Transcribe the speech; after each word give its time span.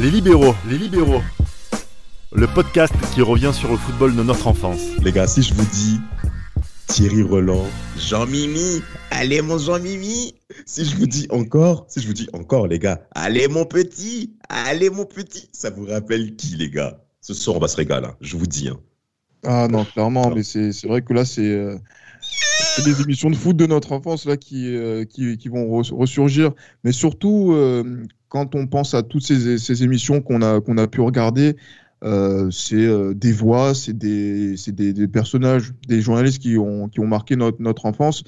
Les 0.00 0.12
libéraux, 0.12 0.54
les 0.68 0.78
libéraux. 0.78 1.22
Le 2.32 2.46
podcast 2.46 2.94
qui 3.12 3.20
revient 3.20 3.50
sur 3.52 3.68
le 3.68 3.76
football 3.76 4.14
de 4.14 4.22
notre 4.22 4.46
enfance. 4.46 4.80
Les 5.02 5.10
gars, 5.10 5.26
si 5.26 5.42
je 5.42 5.52
vous 5.54 5.64
dis 5.64 5.98
Thierry 6.86 7.22
Roland, 7.22 7.66
Jean-Mimi, 7.96 8.80
allez 9.10 9.42
mon 9.42 9.58
Jean-Mimi. 9.58 10.36
Si 10.66 10.84
je 10.84 10.94
vous 10.94 11.08
dis 11.08 11.26
encore, 11.30 11.86
si 11.88 12.00
je 12.00 12.06
vous 12.06 12.12
dis 12.12 12.28
encore, 12.32 12.68
les 12.68 12.78
gars, 12.78 13.00
allez 13.10 13.48
mon 13.48 13.64
petit, 13.64 14.36
allez 14.48 14.88
mon 14.88 15.04
petit. 15.04 15.48
Ça 15.52 15.70
vous 15.70 15.86
rappelle 15.86 16.36
qui, 16.36 16.54
les 16.54 16.70
gars? 16.70 17.00
Ce 17.20 17.34
soir, 17.34 17.56
on 17.56 17.60
va 17.60 17.66
se 17.66 17.76
régaler, 17.76 18.06
hein, 18.06 18.16
je 18.20 18.36
vous 18.36 18.46
dis. 18.46 18.68
Hein. 18.68 18.78
Ah 19.44 19.66
non, 19.68 19.84
clairement, 19.84 20.30
mais 20.30 20.44
c'est 20.44 20.70
c'est 20.70 20.86
vrai 20.86 21.02
que 21.02 21.12
là, 21.12 21.24
c'est 21.24 21.42
euh, 21.42 21.76
c'est 22.78 22.82
des 22.82 23.00
émissions 23.00 23.30
de 23.30 23.36
foot 23.36 23.56
de 23.56 23.66
notre 23.66 23.92
enfance 23.92 24.24
là 24.26 24.36
qui, 24.36 24.74
euh, 24.74 25.04
qui, 25.04 25.36
qui 25.38 25.48
vont 25.48 25.66
res- 25.80 25.92
ressurgir. 25.94 26.52
Mais 26.84 26.92
surtout, 26.92 27.52
euh, 27.52 28.04
quand 28.28 28.54
on 28.54 28.66
pense 28.66 28.94
à 28.94 29.02
toutes 29.02 29.22
ces, 29.26 29.58
ces 29.58 29.82
émissions 29.84 30.20
qu'on 30.22 30.42
a, 30.42 30.60
qu'on 30.60 30.78
a 30.78 30.86
pu 30.86 31.00
regarder, 31.00 31.56
euh, 32.04 32.50
c'est 32.50 32.76
euh, 32.76 33.14
des 33.14 33.32
voix, 33.32 33.74
c'est 33.74 33.98
des, 33.98 34.56
c'est 34.56 34.74
des, 34.74 34.92
des 34.92 35.08
personnages, 35.08 35.72
des 35.88 36.00
journalistes 36.00 36.40
qui 36.40 36.56
ont, 36.58 36.88
qui 36.88 37.00
ont 37.00 37.06
marqué 37.08 37.36
notre, 37.36 37.60
notre 37.60 37.86
enfance. 37.86 38.22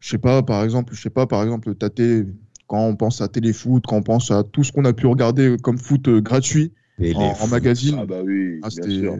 Je 0.00 0.08
sais 0.10 0.18
pas, 0.18 0.42
par 0.42 0.62
exemple, 0.64 0.94
je 0.94 1.00
sais 1.02 1.10
pas, 1.10 1.26
par 1.26 1.42
exemple, 1.42 1.74
Tate, 1.74 2.00
quand 2.66 2.84
on 2.86 2.96
pense 2.96 3.20
à 3.20 3.28
téléfoot, 3.28 3.84
quand 3.86 3.96
on 3.96 4.02
pense 4.02 4.30
à 4.30 4.44
tout 4.44 4.62
ce 4.64 4.72
qu'on 4.72 4.84
a 4.84 4.92
pu 4.92 5.06
regarder 5.06 5.56
comme 5.62 5.78
foot 5.78 6.08
gratuit 6.08 6.72
en, 7.12 7.36
en 7.40 7.46
magazine, 7.48 8.00
Ah 8.00 8.06
bah 8.06 8.22
oui, 8.22 8.62
ah, 8.62 8.70
bien 8.70 8.88
sûr. 8.88 9.18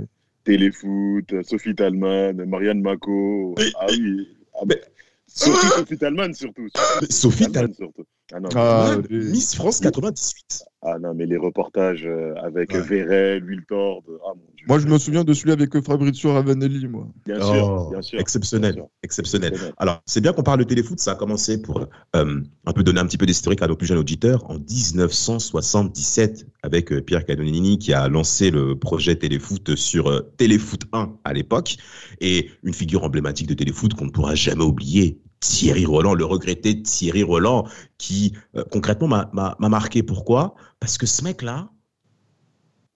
Téléfoot, 0.49 1.43
Sophie 1.43 1.75
Talman, 1.75 2.33
Marianne 2.47 2.81
Mako. 2.81 3.55
Ah 3.79 3.87
oui. 3.91 4.27
Ah, 4.55 4.65
mais- 4.67 4.81
Surtout 5.27 5.67
Sophie 5.77 5.99
Talman, 5.99 6.33
surtout. 6.33 6.69
Sophie 7.11 7.53
Talman, 7.53 7.75
surtout. 7.75 8.05
Ah 8.33 8.41
non, 8.41 8.49
Ah, 8.55 8.97
Ouais, 8.97 9.03
les- 9.09 9.31
Miss 9.31 9.55
France 9.55 9.81
98. 9.81 10.65
ah 10.83 10.99
non, 10.99 11.15
mais 11.15 11.25
les 11.25 11.39
reportages 11.39 12.05
euh, 12.07 12.35
avec 12.43 12.73
Ouais. 12.73 12.81
Verret, 12.83 13.41
Wiltord. 13.41 14.03
Ah 14.23 14.35
mon 14.35 14.43
Dieu. 14.55 14.67
Moi, 14.69 14.79
je 14.79 14.87
me 14.87 14.99
souviens 14.99 15.25
de 15.25 15.33
celui 15.33 15.51
avec 15.53 15.75
euh, 15.75 15.81
Fabrizio 15.81 16.33
Ravanelli, 16.35 16.87
moi. 16.89 17.07
Bien 17.25 17.39
Oh, 17.41 17.53
sûr, 17.55 17.91
bien 17.91 18.03
sûr. 18.03 18.21
Exceptionnel, 18.21 18.75
Bien 18.75 18.83
sûr. 18.83 18.91
exceptionnel. 19.03 19.49
Exceptionnel. 19.53 19.75
Alors, 19.79 20.03
c'est 20.05 20.21
bien 20.21 20.35
qu'on 20.35 20.43
parle 20.43 20.59
de 20.59 20.65
téléfoot. 20.65 20.99
Ça 21.01 21.13
a 21.13 21.15
commencé 21.15 21.63
pour 21.63 21.87
euh, 22.17 22.41
un 22.67 22.73
peu 22.75 22.83
donner 22.83 23.01
un 23.01 23.07
petit 23.07 23.17
peu 23.17 23.25
d'historique 23.25 23.63
à 23.63 23.67
nos 23.67 23.77
plus 23.77 23.87
jeunes 23.87 23.97
auditeurs 23.99 24.45
en 24.51 24.59
1977 24.59 26.47
avec 26.63 26.93
euh, 26.93 27.01
Pierre 27.01 27.25
Canonini 27.25 27.79
qui 27.79 27.95
a 27.95 28.09
lancé 28.09 28.51
le 28.51 28.79
projet 28.79 29.17
téléfoot 29.17 29.75
sur 29.75 30.09
euh, 30.09 30.21
Téléfoot 30.37 30.83
1 30.93 31.13
à 31.25 31.33
l'époque 31.33 31.77
et 32.21 32.51
une 32.63 32.75
figure 32.75 33.05
emblématique 33.05 33.47
de 33.47 33.55
téléfoot 33.55 33.95
qu'on 33.95 34.05
ne 34.07 34.11
pourra 34.11 34.35
jamais 34.35 34.65
oublier. 34.65 35.19
Thierry 35.41 35.85
Roland, 35.87 36.15
le 36.15 36.25
regretté 36.25 36.83
Thierry 36.83 37.23
Roland, 37.23 37.67
qui 37.99 38.35
euh, 38.57 38.65
concrètement 38.71 39.09
m'a- 39.09 39.31
m'a 39.33 39.57
m'a 39.59 39.69
marqué. 39.69 40.03
Pourquoi? 40.03 40.55
Parce 40.81 40.99
que 40.99 41.07
ce 41.07 41.23
mec-là, 41.23 41.71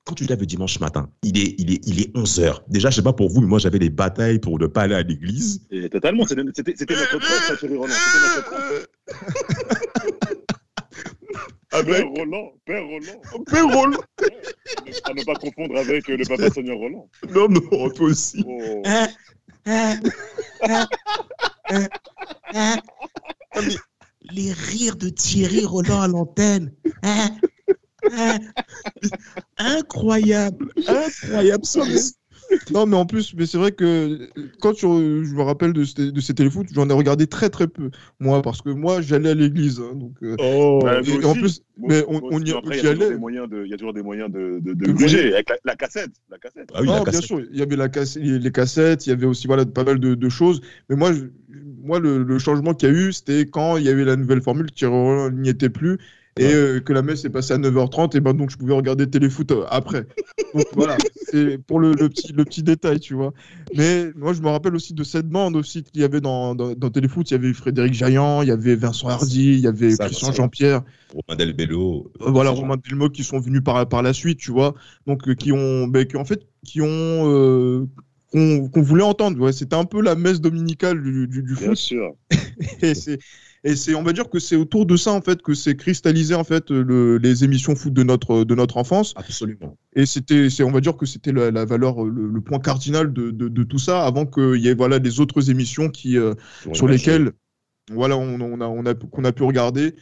quand 0.05 0.15
tu 0.15 0.25
te 0.27 0.31
lèves 0.31 0.41
le 0.41 0.47
dimanche 0.47 0.81
matin, 0.81 1.09
il 1.23 1.39
est, 1.39 1.55
il 1.59 1.73
est, 1.73 1.81
il 1.87 2.01
est 2.01 2.11
11 2.17 2.41
heures. 2.41 2.65
Déjà, 2.69 2.91
je 2.91 2.97
sais 2.97 3.03
pas 3.03 3.13
pour 3.13 3.29
vous, 3.31 3.41
mais 3.41 3.47
moi, 3.47 3.61
j'avais 3.61 3.79
des 3.79 3.91
batailles 3.91 4.41
pour 4.41 4.59
ne 4.59 4.67
pas 4.67 4.83
aller 4.83 4.97
à 4.97 5.03
l'église. 5.03 5.61
Totalement, 5.93 6.27
c'était 6.27 6.43
notre 6.43 7.19
prof, 7.19 7.45
ça, 7.49 7.57
Thierry 7.61 7.77
Roland. 7.77 7.95
C'était 7.95 8.27
notre 8.27 8.51
prof. 8.51 8.87
Ah, 11.75 11.83
Père 11.83 12.07
Roland, 12.07 12.53
Père 12.67 12.83
Roland. 12.85 13.23
Père 13.51 13.67
Roland 13.67 13.99
À 15.05 15.15
ne 15.15 15.25
pas 15.25 15.35
confondre 15.37 15.77
avec 15.79 16.07
le 16.07 16.23
papa 16.27 16.51
Sonia 16.51 16.75
Roland. 16.75 17.09
Non, 17.35 17.49
non, 17.49 17.89
toi 17.91 18.07
aussi. 18.09 18.45
Oh. 18.47 18.83
Les 24.31 24.53
rires 24.53 24.97
de 24.97 25.09
Thierry 25.09 25.65
Roland 25.65 26.03
à 26.03 26.09
l'antenne. 26.09 26.73
Hein 27.03 27.31
Hein 28.11 28.39
Incroyable. 29.59 30.73
Incroyable. 30.87 31.65
Non, 32.71 32.87
mais 32.87 32.97
en 32.97 33.07
plus, 33.07 33.35
mais 33.35 33.47
c'est 33.47 33.59
vrai 33.59 33.73
que 33.73 34.31
quand 34.61 34.73
tu 34.75 34.87
je 34.87 35.35
me 35.35 35.43
rappelle 35.43 35.73
de, 35.73 35.85
ces- 35.85 36.13
de 36.13 36.21
ces 36.21 36.35
téléfoot, 36.35 36.67
j'en 36.73 36.89
ai 36.89 36.93
regardé 36.93 37.27
très 37.27 37.51
très 37.51 37.69
peu, 37.69 37.91
moi, 38.21 38.43
parce 38.43 38.63
que 38.63 38.71
moi, 38.71 39.01
j'allais 39.03 39.31
à 39.31 39.35
l'église. 39.35 39.81
hein, 39.81 39.95
donc, 39.95 40.15
euh, 40.23 40.39
Oh. 40.39 40.83
Ouais, 40.85 41.03
et 41.05 41.05
moi 41.05 41.19
en 41.25 41.35
aussi. 41.35 41.37
plus, 41.37 41.63
Moi 41.77 41.89
mais 41.89 42.05
aussi, 42.05 42.07
on, 42.09 42.21
moi 42.21 42.31
on 42.31 42.43
aussi. 42.45 42.45
y, 42.45 42.51
Après, 42.53 42.77
y 42.77 42.81
y, 42.81 42.81
a 42.81 42.85
toujours 42.85 43.07
allait. 43.07 43.07
des 43.07 43.17
moyens 43.17 43.49
de, 43.49 43.65
il 43.65 43.71
y 43.71 43.75
a 43.75 43.77
toujours 43.77 43.93
des 43.93 44.03
moyens 44.03 44.31
de, 44.31 44.59
de, 44.61 44.73
de 44.75 44.87
De 44.87 44.93
bouger 44.93 45.33
avec 45.35 45.49
la, 45.51 45.57
la 45.65 45.77
cassette. 45.77 46.13
La 46.31 46.39
cassette. 46.39 46.71
Ah 46.75 46.81
oui, 46.83 46.87
Non, 46.87 46.93
la 46.93 47.01
bien 47.05 47.21
cassette. 47.21 47.21
sûr, 47.21 47.41
il 47.41 47.57
y 47.59 47.63
avait 47.63 47.77
la 47.77 47.89
casse- 47.89 48.17
les 48.17 48.53
cassettes, 48.53 49.07
il 49.07 49.11
y 49.11 49.13
avait 49.13 49.27
aussi 49.27 49.47
voilà, 49.47 49.67
pas 49.67 49.85
mal 49.85 49.99
de, 50.01 50.15
de 50.15 50.29
choses. 50.31 50.63
Mais 50.89 50.97
moi, 50.97 51.13
je- 51.13 51.25
moi 51.83 51.99
le, 52.01 52.23
le 52.23 52.39
changement 52.39 52.73
qu'il 52.75 52.89
y 52.89 52.93
a 52.93 52.95
eu, 52.95 53.13
c'était 53.13 53.47
quand 53.49 53.77
il 53.77 53.85
y 53.85 53.89
avait 53.91 54.05
la 54.05 54.17
nouvelle 54.17 54.41
formule, 54.41 54.71
Thierry 54.71 54.93
Roland 54.95 55.31
n'y 55.31 55.51
était 55.51 55.69
plus, 55.69 55.99
et 56.39 56.45
Ouais. 56.45 56.55
euh, 56.55 56.81
que 56.81 56.93
la 56.93 57.03
messe 57.03 57.25
est 57.25 57.31
passée 57.31 57.53
à 57.55 57.59
9h30, 57.59 58.17
et 58.17 58.21
ben 58.21 58.33
donc 58.35 58.51
je 58.51 58.57
pouvais 58.57 58.75
regarder 58.75 59.09
téléfoot 59.09 59.51
euh, 59.53 59.65
après. 59.69 60.07
Donc 60.55 60.67
voilà, 60.75 60.99
c'est 61.31 61.57
pour 61.59 61.81
le, 61.81 61.93
le 61.95 62.09
petit, 62.11 62.33
le 62.33 62.45
petit 62.45 62.63
détail, 62.63 63.01
tu 63.01 63.15
vois. 63.15 63.33
Mais 63.75 64.11
moi, 64.15 64.35
je 64.35 64.43
me 64.43 64.49
rappelle 64.49 64.75
aussi 64.75 64.93
de 64.93 65.03
cette 65.03 65.27
bande 65.29 65.57
aussi 65.57 65.83
qu'il 65.83 66.03
y 66.03 66.05
avait 66.05 66.21
dans, 66.21 66.55
dans, 66.55 66.75
dans 66.75 66.91
téléfoot. 66.91 67.31
Il 67.31 67.35
y 67.35 67.37
avait 67.37 67.55
Frédéric 67.55 67.95
Jaillant, 67.95 68.43
il 68.43 68.49
y 68.49 68.51
avait 68.51 68.75
Vincent 68.77 69.09
Hardy, 69.09 69.53
il 69.55 69.61
y 69.61 69.67
avait 69.67 69.93
Ça, 69.93 70.07
Christian. 70.07 70.33
Jean-Pierre. 70.33 70.83
Romain 71.15 71.37
Delbello. 71.39 72.11
Euh, 72.21 72.31
voilà 72.31 72.51
Romain 72.51 72.77
Delmo 72.77 73.09
qui 73.09 73.25
sont 73.25 73.39
venus 73.41 73.63
par 73.65 73.87
par 73.89 74.03
la 74.03 74.13
suite 74.15 74.39
tu 74.39 74.51
vois 74.51 74.75
donc 75.07 75.35
qui 75.35 75.53
ont 75.53 75.87
ben, 75.87 76.07
qui 76.07 76.17
en 76.17 76.25
fait 76.25 76.47
qui 76.65 76.81
ont 76.81 77.87
qu'on 78.33 78.83
voulait 78.83 79.03
entendre 79.05 79.39
ouais. 79.41 79.53
c'était 79.53 79.77
un 79.77 79.85
peu 79.85 80.01
la 80.03 80.15
messe 80.15 80.41
dominicale 80.41 81.03
du, 81.03 81.29
du, 81.29 81.43
du 81.43 81.55
Bien 81.55 81.69
foot 81.69 81.77
sûr. 81.77 82.13
et 82.83 82.95
c'est 82.95 83.19
et 83.65 83.77
c'est 83.77 83.95
on 83.95 84.03
va 84.03 84.13
dire 84.13 84.29
que 84.29 84.39
c'est 84.41 84.57
autour 84.57 84.87
de 84.87 84.97
ça 84.97 85.13
en 85.13 85.21
fait 85.21 85.41
que 85.43 85.55
c'est 85.55 85.77
cristallisé 85.77 86.35
en 86.35 86.43
fait 86.45 86.71
le, 86.71 87.19
les 87.19 87.45
émissions 87.45 87.77
foot 87.77 87.93
de 87.93 88.03
notre 88.03 88.45
de 88.45 88.55
notre 88.55 88.77
enfance 88.77 89.15
Absolument. 89.17 89.77
et 89.95 90.07
c'était 90.07 90.51
c'est 90.51 90.65
on 90.65 90.73
va 90.73 90.81
dire 90.81 90.97
que 90.97 91.07
c'était 91.07 91.31
la, 91.33 91.51
la 91.51 91.65
valeur 91.65 92.05
le, 92.05 92.29
le 92.29 92.41
point 92.41 92.59
cardinal 92.59 93.13
de, 93.13 93.31
de, 93.31 93.49
de 93.49 93.63
tout 93.63 93.79
ça 93.79 94.05
avant 94.05 94.27
qu'il 94.27 94.57
y 94.57 94.69
ait 94.69 94.75
voilà 94.75 94.99
des 94.99 95.21
autres 95.21 95.51
émissions 95.51 95.91
qui 95.91 96.19
euh, 96.19 96.35
sur 96.73 96.89
lesquelles 96.89 97.33
voilà 97.93 98.17
on, 98.17 98.41
on 98.41 98.61
a 98.61 98.67
on 98.67 98.87
a 98.87 98.95
qu'on 98.95 99.25
a 99.25 99.33
pu 99.33 99.43
regarder 99.45 99.95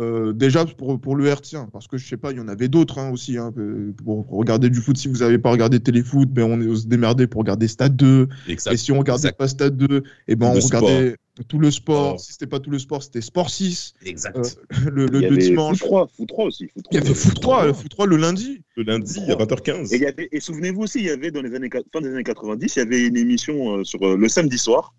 euh, 0.00 0.32
déjà 0.32 0.64
pour, 0.64 1.00
pour 1.00 1.14
le 1.16 1.26
hertzien 1.26 1.68
parce 1.72 1.86
que 1.86 1.96
je 1.98 2.06
sais 2.06 2.16
pas 2.16 2.32
il 2.32 2.38
y 2.38 2.40
en 2.40 2.48
avait 2.48 2.68
d'autres 2.68 2.98
hein, 2.98 3.10
aussi 3.10 3.36
hein, 3.38 3.52
euh, 3.58 3.92
pour, 4.04 4.26
pour 4.26 4.38
regarder 4.38 4.70
du 4.70 4.80
foot 4.80 4.96
si 4.96 5.08
vous 5.08 5.18
n'avez 5.18 5.38
pas 5.38 5.50
regardé 5.50 5.78
téléfoot 5.80 6.28
ben 6.28 6.44
on 6.44 6.60
est 6.60 6.76
se 6.76 6.86
démerder 6.86 7.26
pour 7.26 7.40
regarder 7.40 7.68
Stade 7.68 7.96
2 7.96 8.28
Exact. 8.48 8.72
et 8.72 8.76
si 8.76 8.92
on 8.92 8.98
regardait 8.98 9.28
exact. 9.28 9.38
pas 9.38 9.48
Stade 9.48 9.76
2 9.76 10.02
et 10.28 10.36
ben 10.36 10.46
Tout 10.46 10.52
on 10.52 10.54
le 10.56 10.60
regardait 10.64 11.16
tout 11.48 11.58
le 11.58 11.70
sport 11.70 12.14
Oh. 12.16 12.18
si 12.18 12.32
c'était 12.32 12.46
pas 12.46 12.60
tout 12.60 12.70
le 12.70 12.78
sport 12.78 13.02
c'était 13.02 13.20
Sport 13.20 13.48
6 13.50 13.94
Exact. 14.04 14.36
euh, 14.36 14.42
le, 14.90 15.06
le, 15.06 15.18
il 15.18 15.18
y 15.18 15.20
le 15.22 15.26
avait 15.28 15.36
dimanche 15.38 15.78
Foot 15.78 15.88
3, 15.88 16.08
Foot 16.16 16.28
3 16.28 16.44
aussi. 16.46 16.68
Foot 16.68 16.82
3. 16.84 16.92
il 16.92 16.94
y 17.02 17.06
avait 17.06 17.14
Foot 17.14 17.40
3 17.40 17.66
le 17.66 17.72
Foot 17.72 17.88
3 17.90 18.06
le 18.06 18.16
lundi 18.16 18.62
le 18.76 18.82
lundi 18.84 19.20
à 19.30 19.34
20h15. 19.36 19.94
Et, 19.94 20.28
et 20.36 20.40
souvenez-vous 20.40 20.82
aussi, 20.82 20.98
il 21.00 21.06
y 21.06 21.10
avait 21.10 21.30
dans 21.30 21.42
les 21.42 21.54
années 21.54 21.68
fin 21.92 22.00
des 22.00 22.08
années 22.08 22.22
90, 22.24 22.76
il 22.76 22.78
y 22.78 22.82
avait 22.82 23.06
une 23.06 23.16
émission 23.16 23.78
euh, 23.78 23.84
sur 23.84 24.02
euh, 24.06 24.16
le 24.16 24.28
samedi 24.28 24.58
soir 24.58 24.94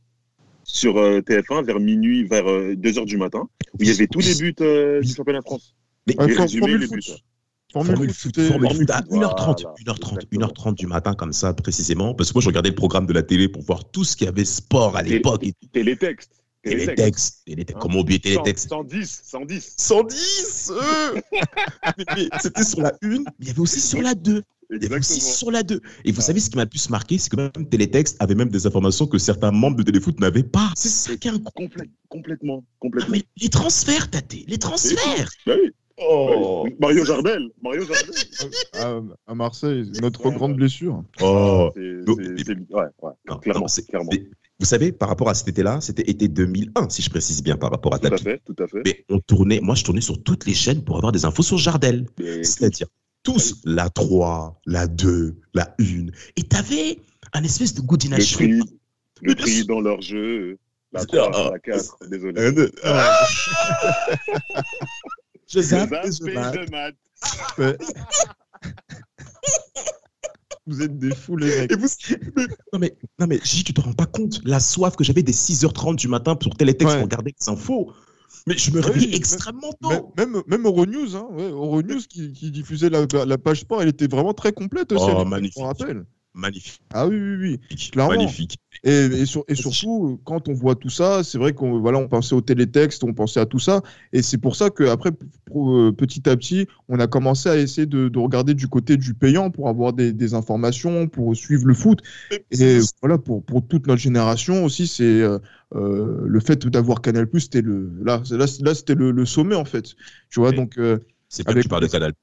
sur 0.72 0.98
euh, 0.98 1.20
TF1 1.22 1.66
vers 1.66 1.80
minuit, 1.80 2.24
vers 2.26 2.46
2h 2.46 3.06
du 3.06 3.18
matin, 3.18 3.48
où 3.74 3.78
il 3.82 3.88
y 3.88 3.92
avait 3.92 4.08
tous 4.08 4.20
les 4.20 4.36
buts 4.36 4.56
euh, 4.62 5.02
du 5.02 5.14
championnat 5.14 5.40
de 5.40 5.46
France. 5.46 5.76
Mais 6.08 6.16
les 6.26 6.34
résumés, 6.36 6.78
les 6.78 6.88
buts. 6.88 7.02
Formule 7.74 8.12
foot, 8.14 8.38
Formule 8.42 8.76
foot 8.76 8.90
à 8.90 9.02
Voilà, 9.10 9.28
1h30, 9.28 9.64
1h30, 9.86 10.10
exactement. 10.10 10.48
1h30 10.48 10.74
du 10.76 10.88
matin 10.88 11.14
comme 11.14 11.31
ça 11.31 11.54
précisément, 11.54 12.14
parce 12.14 12.30
que 12.30 12.36
moi 12.36 12.42
je 12.42 12.48
regardais 12.48 12.70
le 12.70 12.76
programme 12.76 13.06
de 13.06 13.14
la 13.14 13.24
télé 13.24 13.48
pour 13.48 13.62
voir 13.64 13.90
tout 13.92 14.04
ce 14.04 14.16
qu'il 14.18 14.26
y 14.26 14.28
avait 14.28 14.44
sport 14.46 14.98
à 14.98 15.04
l'époque 15.04 15.46
Télétexte. 15.72 16.31
télétexte, 16.64 17.42
télétexte, 17.46 17.76
Hein. 17.76 17.80
comment 17.80 18.00
oublier 18.00 18.20
télétexte 18.20 18.68
110, 18.70 19.22
110. 19.24 19.74
110 19.78 20.72
euh 20.72 21.22
Mais- 21.98 22.06
mais 22.16 22.28
C'était 22.42 22.64
sur 22.66 22.81
la 22.81 22.92
une, 23.02 23.24
mais 23.24 23.31
il 23.40 23.48
y 23.48 23.50
avait 23.52 23.60
aussi 23.62 23.80
sur 23.80 24.02
la 24.02 24.16
2. 24.16 24.44
Il 24.72 24.82
y 24.82 24.86
avait 24.86 25.00
aussi 25.00 25.14
Exactement. 25.16 25.34
sur 25.38 25.52
la 25.52 25.64
2. 25.64 25.82
Et 26.06 26.12
vous 26.12 26.20
Ah. 26.22 26.24
savez 26.24 26.40
ce 26.40 26.50
qui 26.50 26.56
m'a 26.56 26.64
le 26.64 26.70
plus 26.70 26.90
marqué, 26.90 27.18
c'est 27.18 27.30
que 27.30 27.36
même 27.36 27.52
Télétexte 27.70 28.16
avait 28.20 28.36
même 28.36 28.50
des 28.50 28.66
informations 28.66 29.06
que 29.06 29.18
certains 29.18 29.52
membres 29.52 29.78
de 29.78 29.84
Téléfoot 29.84 30.20
n'avaient 30.20 30.44
pas. 30.44 30.70
C'est 30.76 30.90
ça 30.90 31.16
qui 31.18 31.28
est 31.28 31.32
incroyable. 31.32 31.52
Complète- 31.56 31.90
complètement, 32.09 32.64
Ah, 32.66 32.76
complètement. 32.80 33.12
mais 33.12 33.24
les 33.42 33.50
transferts, 33.50 34.10
Tate, 34.10 34.34
les 34.48 34.58
transferts. 34.58 35.30
Bah 35.46 35.54
oui. 35.62 35.72
Oh, 36.04 36.66
Mario 36.80 37.06
Jardel. 37.06 37.50
Mario 37.62 37.84
Jardel. 37.86 38.16
à, 38.74 39.00
à 39.28 39.36
Marseille 39.36 39.92
notre 40.01 40.25
Ouais. 40.25 40.34
grande 40.34 40.56
blessure 40.56 41.04
oh. 41.22 41.69
C'est- 41.75 42.06
Donc, 42.06 42.19
c'est- 42.22 42.50
Ouais, 42.50 42.84
ouais. 43.04 43.12
Non, 43.30 43.38
Clairement, 43.38 43.60
non, 43.68 43.84
clairement. 43.88 44.10
Vous 44.60 44.66
savez, 44.66 44.92
par 44.92 45.10
rapport 45.10 45.28
à 45.30 45.34
cet 45.34 45.48
été-là, 45.50 45.80
c'était 45.81 46.10
été 46.10 46.28
2001, 46.28 46.88
si 46.90 47.01
je 47.01 47.10
précise 47.10 47.44
bien, 47.44 47.57
par 47.57 47.72
rapport 47.72 47.94
à 47.94 48.00
Tout 48.00 48.07
à 48.07 48.10
Tapi. 48.12 48.24
fait, 48.24 48.42
tout 48.45 48.56
à 48.63 48.68
fait. 48.68 48.81
Mais 48.86 49.06
on 49.10 49.19
tournait, 49.19 49.60
moi 49.60 49.75
je 49.75 49.84
tournais 49.84 50.01
sur 50.01 50.22
toutes 50.24 50.45
les 50.45 50.54
chaînes 50.54 50.84
pour 50.84 50.98
avoir 50.98 51.12
des 51.12 51.25
infos 51.25 51.44
sur 51.44 51.57
Jardel. 51.57 52.07
C'est-à-dire 52.44 52.88
tous, 53.23 53.62
la 53.65 53.89
3, 53.89 54.59
la 54.65 54.88
2, 54.88 55.35
la 55.53 55.75
1. 55.79 56.07
Et 56.38 56.44
t'avais 56.44 57.00
un 57.33 57.44
espèce 57.44 57.73
de 57.73 57.81
goût 57.81 57.97
d'inachevé. 57.97 58.47
prix, 58.59 58.59
le 59.21 59.29
Mais 59.29 59.35
prix 59.35 59.65
dans 59.65 59.79
leur 59.81 60.01
jeu, 60.01 60.57
la 60.91 61.01
Ah. 61.01 61.06
3, 61.06 61.51
la 61.51 61.59
4, 61.59 61.97
désolé. 62.09 62.69
Ah. 62.83 63.19
Je 65.47 65.59
zappe, 65.59 65.91
et 65.91 66.12
je 66.12 66.33
mate. 66.33 66.53
de 66.56 66.71
maths. 66.71 66.95
Ouais. 67.57 67.77
Vous 70.68 70.81
êtes 70.81 70.97
des 70.97 71.13
fous, 71.13 71.35
les 71.35 71.47
mecs. 71.62 71.71
Et 71.71 71.75
vous... 71.75 71.88
non, 72.71 72.79
mais, 72.79 72.95
non, 73.19 73.27
mais 73.27 73.39
J, 73.44 73.63
tu 73.63 73.73
te 73.73 73.81
rends 73.81 73.94
pas 73.94 74.06
compte 74.06 74.39
la 74.45 74.59
soif 74.59 74.95
que 74.95 75.03
j'avais 75.03 75.23
des 75.23 75.33
6h30 75.33 75.95
du 75.95 76.07
matin 76.07 76.35
pour 76.35 76.56
Télétexte 76.56 76.94
Ouais. 76.94 77.00
pour 77.01 77.09
regarder 77.09 77.33
les 77.38 77.50
infos. 77.50 77.91
Mais 78.48 78.58
je 78.58 78.72
me 78.72 78.82
réveillais 78.82 79.16
extrêmement 79.16 79.74
tôt. 79.82 80.14
Même, 80.18 80.42
même 80.48 80.66
Euronews, 80.66 81.16
hein, 81.16 81.28
ouais, 81.32 81.50
Euronews 81.50 82.02
qui, 82.10 82.34
qui, 82.34 82.52
diffusait 82.52 82.90
la, 82.90 83.06
la, 83.26 83.38
page 83.38 83.62
sport, 83.62 83.82
elle 83.82 83.90
était 83.90 84.08
vraiment 84.08 84.34
très 84.34 84.52
complète 84.52 84.92
aussi. 84.92 85.06
Oh, 85.10 85.26
magnifique. 85.26 85.64
rappelle. 85.64 86.06
Magnifique. 86.34 86.82
Ah 86.94 87.08
oui, 87.08 87.18
oui, 87.18 87.60
oui. 87.70 87.90
Clairement. 87.92 88.14
Magnifique. 88.14 88.58
Et, 88.83 89.06
et, 89.06 89.25
sur, 89.28 89.44
et, 89.48 89.54
surtout, 89.54 90.19
quand 90.24 90.50
on 90.50 90.54
voit 90.54 90.74
tout 90.74 90.89
ça, 90.89 91.24
c'est 91.24 91.38
vrai 91.38 91.54
qu'on 91.54 91.80
voilà, 91.80 92.00
on 92.00 92.07
pensait 92.07 92.33
au 92.33 92.42
télétexte, 92.42 93.04
on 93.04 93.13
pensait 93.13 93.39
à 93.39 93.45
tout 93.45 93.60
ça. 93.60 93.81
Et 94.12 94.24
c'est 94.24 94.39
pour 94.39 94.56
ça 94.56 94.72
qu'après, 94.72 95.12
petit 95.12 96.28
à 96.28 96.36
petit, 96.36 96.68
on 96.89 97.00
a 97.00 97.06
commencé 97.06 97.48
à 97.48 97.57
essayer 97.57 97.86
de, 97.86 98.10
de 98.10 98.19
regarder 98.19 98.56
du 98.56 98.68
côté 98.68 98.98
du 98.98 99.13
payant 99.13 99.51
pour 99.51 99.69
avoir 99.69 99.94
des, 99.94 100.13
des, 100.13 100.33
informations, 100.33 101.07
pour 101.07 101.36
suivre 101.36 101.68
le 101.68 101.75
foot. 101.75 102.00
Et 102.50 102.80
voilà, 103.01 103.19
pour, 103.19 103.44
pour 103.44 103.68
toute 103.68 103.86
notre 103.86 104.01
génération 104.01 104.66
aussi, 104.66 104.88
c'est 104.88 105.22
euh, 105.75 106.18
le 106.25 106.39
fait 106.39 106.66
d'avoir 106.66 107.01
Canal+, 107.01 107.28
c'était 107.38 107.62
le, 107.62 107.92
là, 108.04 108.24
là, 108.31 108.45
là 108.62 108.74
c'était 108.74 108.95
le, 108.95 109.12
le, 109.12 109.25
sommet, 109.25 109.56
en 109.56 109.66
fait. 109.66 109.95
Tu 110.30 110.39
vois, 110.39 110.51
donc. 110.51 110.78
Euh, 110.80 110.98
c'est 111.30 111.44
pas 111.44 111.54
que 111.54 111.60
tu 111.60 111.69
parles 111.69 111.83
de 111.83 111.88
Canal+. 111.88 112.13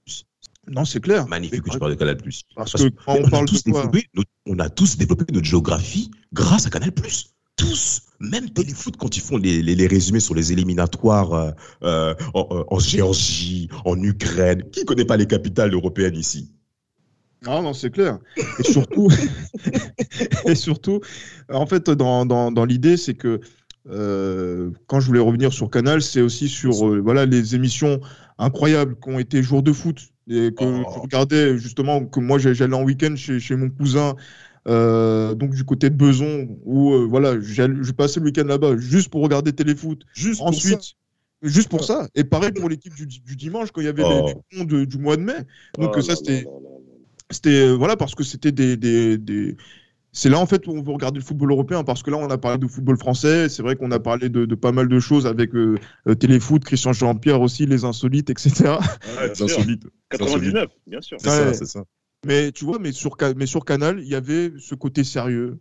Non, 0.71 0.85
c'est 0.85 1.01
clair. 1.01 1.27
Magnifique 1.29 1.63
que 1.63 1.71
tu 1.71 1.79
parles 1.79 1.93
de 1.93 1.99
Canal+. 1.99 2.17
Parce, 2.17 2.73
Parce 2.73 2.73
que 2.73 2.89
quand 2.89 3.15
on, 3.15 3.25
on, 3.25 3.31
parle 3.31 3.47
de 3.47 3.71
quoi 3.71 3.87
développé 3.87 4.09
notre, 4.15 4.31
on 4.47 4.59
a 4.59 4.69
tous 4.69 4.99
développé 4.99 5.25
notre 5.33 5.47
géographie 5.47 6.11
grâce 6.33 6.67
à 6.67 6.71
Canal+. 6.71 6.93
Tous. 7.57 8.03
Même 8.21 8.51
Téléfoot, 8.51 8.97
quand 8.97 9.17
ils 9.17 9.21
font 9.21 9.37
les, 9.37 9.63
les, 9.63 9.75
les 9.75 9.87
résumés 9.89 10.21
sur 10.21 10.35
les 10.35 10.53
éliminatoires 10.53 11.33
euh, 11.33 11.51
euh, 11.83 12.15
en, 12.35 12.65
en, 12.69 12.79
Géorgie, 12.79 13.69
en 13.85 14.01
Ukraine, 14.03 14.63
qui 14.71 14.85
connaît 14.85 15.05
pas 15.05 15.17
les 15.17 15.27
capitales 15.27 15.73
européennes 15.75 16.15
ici? 16.17 16.53
Non, 17.45 17.63
non, 17.63 17.73
c'est 17.73 17.91
clair. 17.91 18.19
Et 18.59 18.65
surtout, 18.65 19.09
et 20.47 20.55
surtout, 20.55 21.01
en 21.53 21.67
fait, 21.67 21.91
dans, 21.91 22.27
dans, 22.27 22.51
dans 22.51 22.65
l'idée, 22.65 22.97
c'est 22.97 23.15
que 23.15 23.41
euh, 23.89 24.71
quand 24.87 25.01
je 25.01 25.07
voulais 25.07 25.21
revenir 25.21 25.53
sur 25.53 25.71
Canal, 25.71 26.03
c'est 26.03 26.21
aussi 26.21 26.49
sur 26.49 26.87
euh, 26.87 27.01
voilà 27.01 27.27
les 27.27 27.55
émissions 27.55 28.01
incroyables 28.39 28.97
qui 29.01 29.09
ont 29.11 29.19
été 29.19 29.43
jours 29.43 29.63
de 29.63 29.73
foot 29.73 30.11
et 30.29 30.53
que 30.53 30.65
Oh. 30.65 30.83
je 30.95 30.99
regardais 31.01 31.59
justement 31.59 32.05
que 32.05 32.21
moi 32.21 32.39
j'allais 32.39 32.75
en 32.75 32.83
week-end 32.85 33.15
chez, 33.17 33.41
chez 33.41 33.57
mon 33.57 33.71
cousin 33.71 34.15
euh, 34.69 35.35
donc 35.35 35.55
du 35.55 35.65
côté 35.65 35.91
de 35.91 35.95
Beson 35.97 36.49
où 36.65 36.93
euh, 36.93 37.07
voilà 37.09 37.41
je 37.41 37.93
passais 37.93 38.21
le 38.21 38.27
week-end 38.27 38.45
là-bas 38.45 38.77
juste 38.77 39.09
pour 39.11 39.23
regarder 39.23 39.53
téléfoot 39.53 40.01
Juste 40.15 40.39
pour 40.39 40.49
ensuite 40.49 40.83
ça. 40.83 40.93
juste 41.43 41.69
pour 41.69 41.85
ça 41.85 42.09
et 42.15 42.25
pareil 42.25 42.53
pour 42.53 42.69
l'équipe 42.69 42.95
du, 42.95 43.07
du 43.07 43.37
dimanche 43.37 43.71
quand 43.73 43.81
il 43.81 43.85
y 43.85 43.89
avait 43.89 44.03
Oh. 44.05 44.11
les, 44.27 44.35
les 44.35 44.35
ponts 44.59 44.65
de- 44.65 44.85
du 44.85 44.99
mois 44.99 45.17
de 45.17 45.23
mai 45.23 45.35
donc 45.79 45.95
Oh 45.97 46.01
ça 46.03 46.17
c'était 46.17 46.45
c'était 47.31 47.69
euh, 47.69 47.75
voilà 47.77 47.97
parce 47.97 48.15
que 48.15 48.25
c'était 48.25 48.53
des, 48.53 48.77
des, 48.77 49.19
des- 49.19 49.57
c'est 50.13 50.31
là 50.31 50.39
en 50.39 50.47
fait 50.47 50.67
où 50.67 50.73
on 50.73 50.83
veut 50.83 50.93
regarder 50.93 51.19
le 51.21 51.25
football 51.25 51.51
européen 51.53 51.85
parce 51.85 52.03
que 52.03 52.11
là 52.11 52.17
on 52.17 52.29
a 52.31 52.39
parlé 52.39 52.59
de 52.59 52.67
football 52.67 52.97
français 52.99 53.49
c'est 53.49 53.63
vrai 53.63 53.77
qu'on 53.77 53.91
a 53.91 54.01
parlé 54.01 54.29
de, 54.31 54.47
de 54.47 54.55
pas 54.55 54.73
mal 54.73 54.89
de 54.89 54.99
choses 55.01 55.27
avec 55.27 55.55
euh, 55.55 55.77
euh, 56.09 56.15
téléfoot 56.15 56.65
Christian 56.65 56.93
Jean-Pierre 56.95 57.41
aussi 57.41 57.67
les 57.67 57.85
insolites 57.85 58.31
etc 58.31 58.51
Ouais, 58.59 58.79
C'est 59.35 59.45
bien 59.45 59.49
sûr. 59.49 59.59
insolite. 59.59 59.83
C'est 60.11 60.23
insolite. 60.23 60.55
99, 60.55 60.71
bien 60.87 61.01
sûr. 61.03 61.19
C'est 61.21 61.29
Ouais. 61.29 61.37
ça, 61.37 61.53
c'est 61.55 61.67
ça. 61.67 61.85
Mais 62.27 62.53
tu 62.53 62.65
vois 62.65 62.79
mais 62.79 62.93
sur 62.93 63.17
mais 63.37 63.47
sur 63.47 63.65
Canal 63.65 64.01
il 64.01 64.09
y 64.09 64.15
avait 64.15 64.53
ce 64.59 64.75
côté 64.75 65.05
sérieux. 65.05 65.61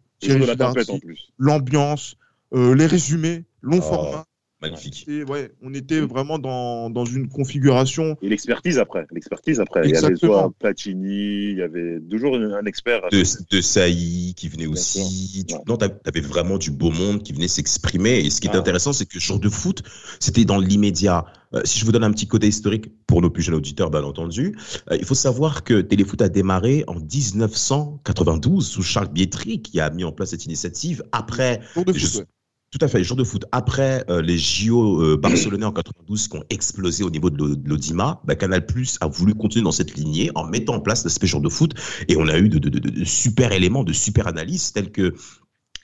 L'ambiance 1.38 2.18
euh, 2.54 2.74
les 2.75 2.86
résumés 2.86 3.45
long 3.62 3.80
Oh. 3.80 3.81
format 3.81 4.25
Magnifique. 4.62 5.06
Et 5.07 5.24
ouais 5.24 5.51
on 5.62 5.74
était 5.74 6.00
vraiment 6.01 6.39
dans, 6.39 6.89
dans 6.89 7.06
une 7.06 7.27
configuration 7.30 8.18
Et 8.21 8.30
l'expertise 8.30 8.80
après. 8.80 9.06
L'expertise 9.12 9.59
après. 9.59 9.81
Il 9.86 9.92
y 9.92 9.95
avait 9.95 10.07
Exactement. 10.07 10.33
soit 10.39 10.54
Platini, 10.59 11.51
il 11.51 11.57
y 11.57 11.62
avait 11.62 12.00
toujours 12.09 12.36
un 12.36 12.65
expert. 12.65 13.01
De, 13.12 13.24
de 13.51 13.62
Saï 13.62 14.33
qui 14.36 14.50
venait 14.50 14.65
aussi. 14.68 15.45
Tu- 15.48 15.54
Ouais. 15.56 15.62
Non, 15.68 15.77
t'a- 15.77 15.89
t'avais 15.89 16.21
vraiment 16.21 16.57
du 16.57 16.71
beau 16.71 16.92
monde 16.92 17.21
qui 17.24 17.33
venait 17.33 17.48
s'exprimer. 17.48 18.19
Et 18.19 18.30
ce 18.30 18.42
qui 18.42 18.48
est 18.48 18.51
Ah. 18.54 18.57
intéressant, 18.57 18.94
c'est 18.94 19.06
que 19.06 19.19
jour 19.19 19.39
de 19.39 19.50
foot, 19.50 19.83
c'était 20.19 20.44
dans 20.45 20.57
l'immédiat. 20.57 21.25
Euh, 21.54 21.62
si 21.63 21.80
je 21.80 21.86
vous 21.86 21.92
donne 21.94 22.04
un 22.04 22.12
petit 22.12 22.27
côté 22.27 22.48
historique 22.48 22.92
pour 23.06 23.21
nos 23.21 23.30
plus 23.30 23.44
jeunes 23.44 23.56
auditeurs, 23.56 23.89
bien 23.89 24.04
entendu, 24.04 24.57
euh, 24.92 24.98
il 25.00 25.06
faut 25.06 25.15
savoir 25.15 25.63
que 25.63 25.80
Téléfoot 25.81 26.21
a 26.21 26.27
démarré 26.30 26.83
en 26.88 26.95
1992 26.95 28.68
sous 28.68 28.81
Charles 28.83 29.07
Bietri 29.09 29.62
qui 29.62 29.80
a 29.80 29.89
mis 29.89 30.04
en 30.04 30.12
place 30.12 30.31
cette 30.31 30.45
initiative 30.45 31.04
après 31.12 31.62
Tour 31.74 31.86
de 31.86 31.94
Je- 31.94 32.06
foot, 32.07 32.19
ouais. 32.21 32.25
Tout 32.69 32.79
à 32.81 32.87
fait, 32.89 32.97
les 32.97 33.03
jours 33.05 33.15
de 33.17 33.23
foot. 33.23 33.45
Après 33.53 34.03
euh, 34.09 34.21
les 34.21 34.37
JO 34.37 35.01
euh, 35.01 35.15
barcelonais 35.17 35.65
en 35.65 35.71
92 35.71 36.27
qui 36.27 36.35
ont 36.37 36.43
explosé 36.49 37.03
au 37.03 37.09
niveau 37.09 37.29
de 37.29 37.37
l'O- 37.37 37.55
de 37.55 37.69
l'Audima, 37.69 38.21
bah, 38.25 38.35
Canal 38.35 38.65
Plus 38.65 38.97
a 38.99 39.07
voulu 39.07 39.33
continuer 39.35 39.63
dans 39.63 39.71
cette 39.71 39.95
lignée 39.95 40.31
en 40.35 40.45
mettant 40.45 40.75
en 40.75 40.81
place 40.81 41.03
l'aspect 41.05 41.27
jour 41.27 41.39
de 41.41 41.47
foot. 41.49 41.73
Et 42.09 42.17
on 42.17 42.27
a 42.27 42.37
eu 42.37 42.49
de, 42.49 42.59
de- 42.59 42.67
de- 42.69 42.79
de 42.89 43.03
super 43.05 43.53
éléments, 43.53 43.83
de 43.85 43.93
super 43.93 44.27
analyses 44.27 44.73
tels 44.73 44.91
que 44.91 45.13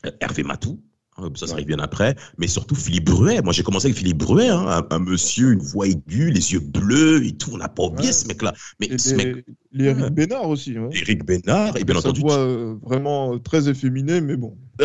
euh, 0.06 0.12
Hervé 0.19 0.44
Matou. 0.44 0.81
hein, 1.18 1.30
Ça, 1.35 1.47
ça 1.47 1.53
arrive 1.53 1.68
bien 1.68 1.80
après, 1.80 2.15
mais 2.38 2.47
surtout 2.47 2.75
Philippe 2.75 3.06
Bruet. 3.06 3.41
Moi, 3.41 3.53
j'ai 3.53 3.63
commencé 3.63 3.88
avec 3.88 3.97
Philippe 3.97 4.18
Bruet, 4.18 4.50
hein, 4.50 4.65
un, 4.68 4.95
un 4.95 5.00
monsieur, 5.00 5.53
une 5.53 5.59
voix 5.62 5.88
aiguë, 5.88 6.31
les 6.31 6.51
yeux 6.51 6.59
bleus 6.59 7.25
et 7.25 7.31
tout. 7.38 7.51
On 7.53 7.57
n'a 7.57 7.69
pas 7.69 7.83
oublié 7.83 8.07
Ouais. 8.09 8.13
ce 8.13 8.27
mec-là. 8.27 8.53
Mais 8.81 8.88
Et 8.88 8.97
ce 8.97 9.15
mec, 9.15 9.45
les, 9.71 9.86
les 9.86 9.86
Eric 10.01 10.13
Bénard 10.13 10.50
aussi 10.50 10.77
ouais. 10.77 10.89
Eric 10.91 11.25
Bénard, 11.25 11.77
et 11.77 11.86
bien 11.86 11.95
sa 11.95 12.09
entendu, 12.09 12.19
voix 12.19 12.38
euh, 12.39 12.75
vraiment 12.83 13.39
très 13.39 13.69
efféminée 13.69 14.19
mais 14.19 14.36
bon 14.36 14.57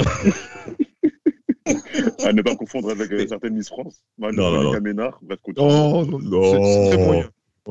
À 2.25 2.33
ne 2.33 2.43
pas 2.43 2.57
confondre 2.57 2.91
avec 2.91 3.11
euh, 3.13 3.27
certaines 3.27 3.55
Miss 3.55 3.69
France. 3.69 4.03
Manu- 4.19 4.37
Non, 4.37 4.51
non, 4.51 4.57
Monica 4.59 4.77
non. 4.79 4.83
Ménard, 4.83 5.19
bref. 5.23 5.39
Oh, 5.57 6.05
non, 6.07 6.43
c'est- 6.53 6.91
c'est 6.91 6.97
très 6.97 7.05
moyen. 7.07 7.31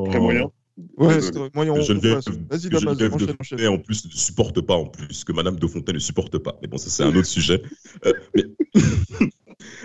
Très 0.10 0.20
moyen. 0.20 0.52
Ouais, 0.98 1.22
c'est 1.22 1.32
très 1.32 1.50
moyen. 1.56 1.82
Geneviève. 1.82 2.22
Vas-y, 2.50 2.70
Damas, 2.70 2.98
enchaîne, 3.40 3.68
en 3.68 3.80
plus 3.80 4.06
ne 4.06 4.12
supporte 4.12 4.62
pas 4.62 4.76
en 4.76 4.86
plus 4.86 5.24
que 5.24 5.32
Madame 5.34 5.58
de 5.58 5.68
Fontaine 5.68 5.96
ne 5.96 6.00
supporte 6.00 6.38
pas. 6.38 6.58
Mais 6.62 6.68
bon, 6.68 6.78
ça 6.78 6.90
c'est 6.90 7.04
un 7.04 7.16
autre 7.16 7.26
sujet. 7.26 7.62
Euh, 8.06 8.14
mais... 8.36 8.44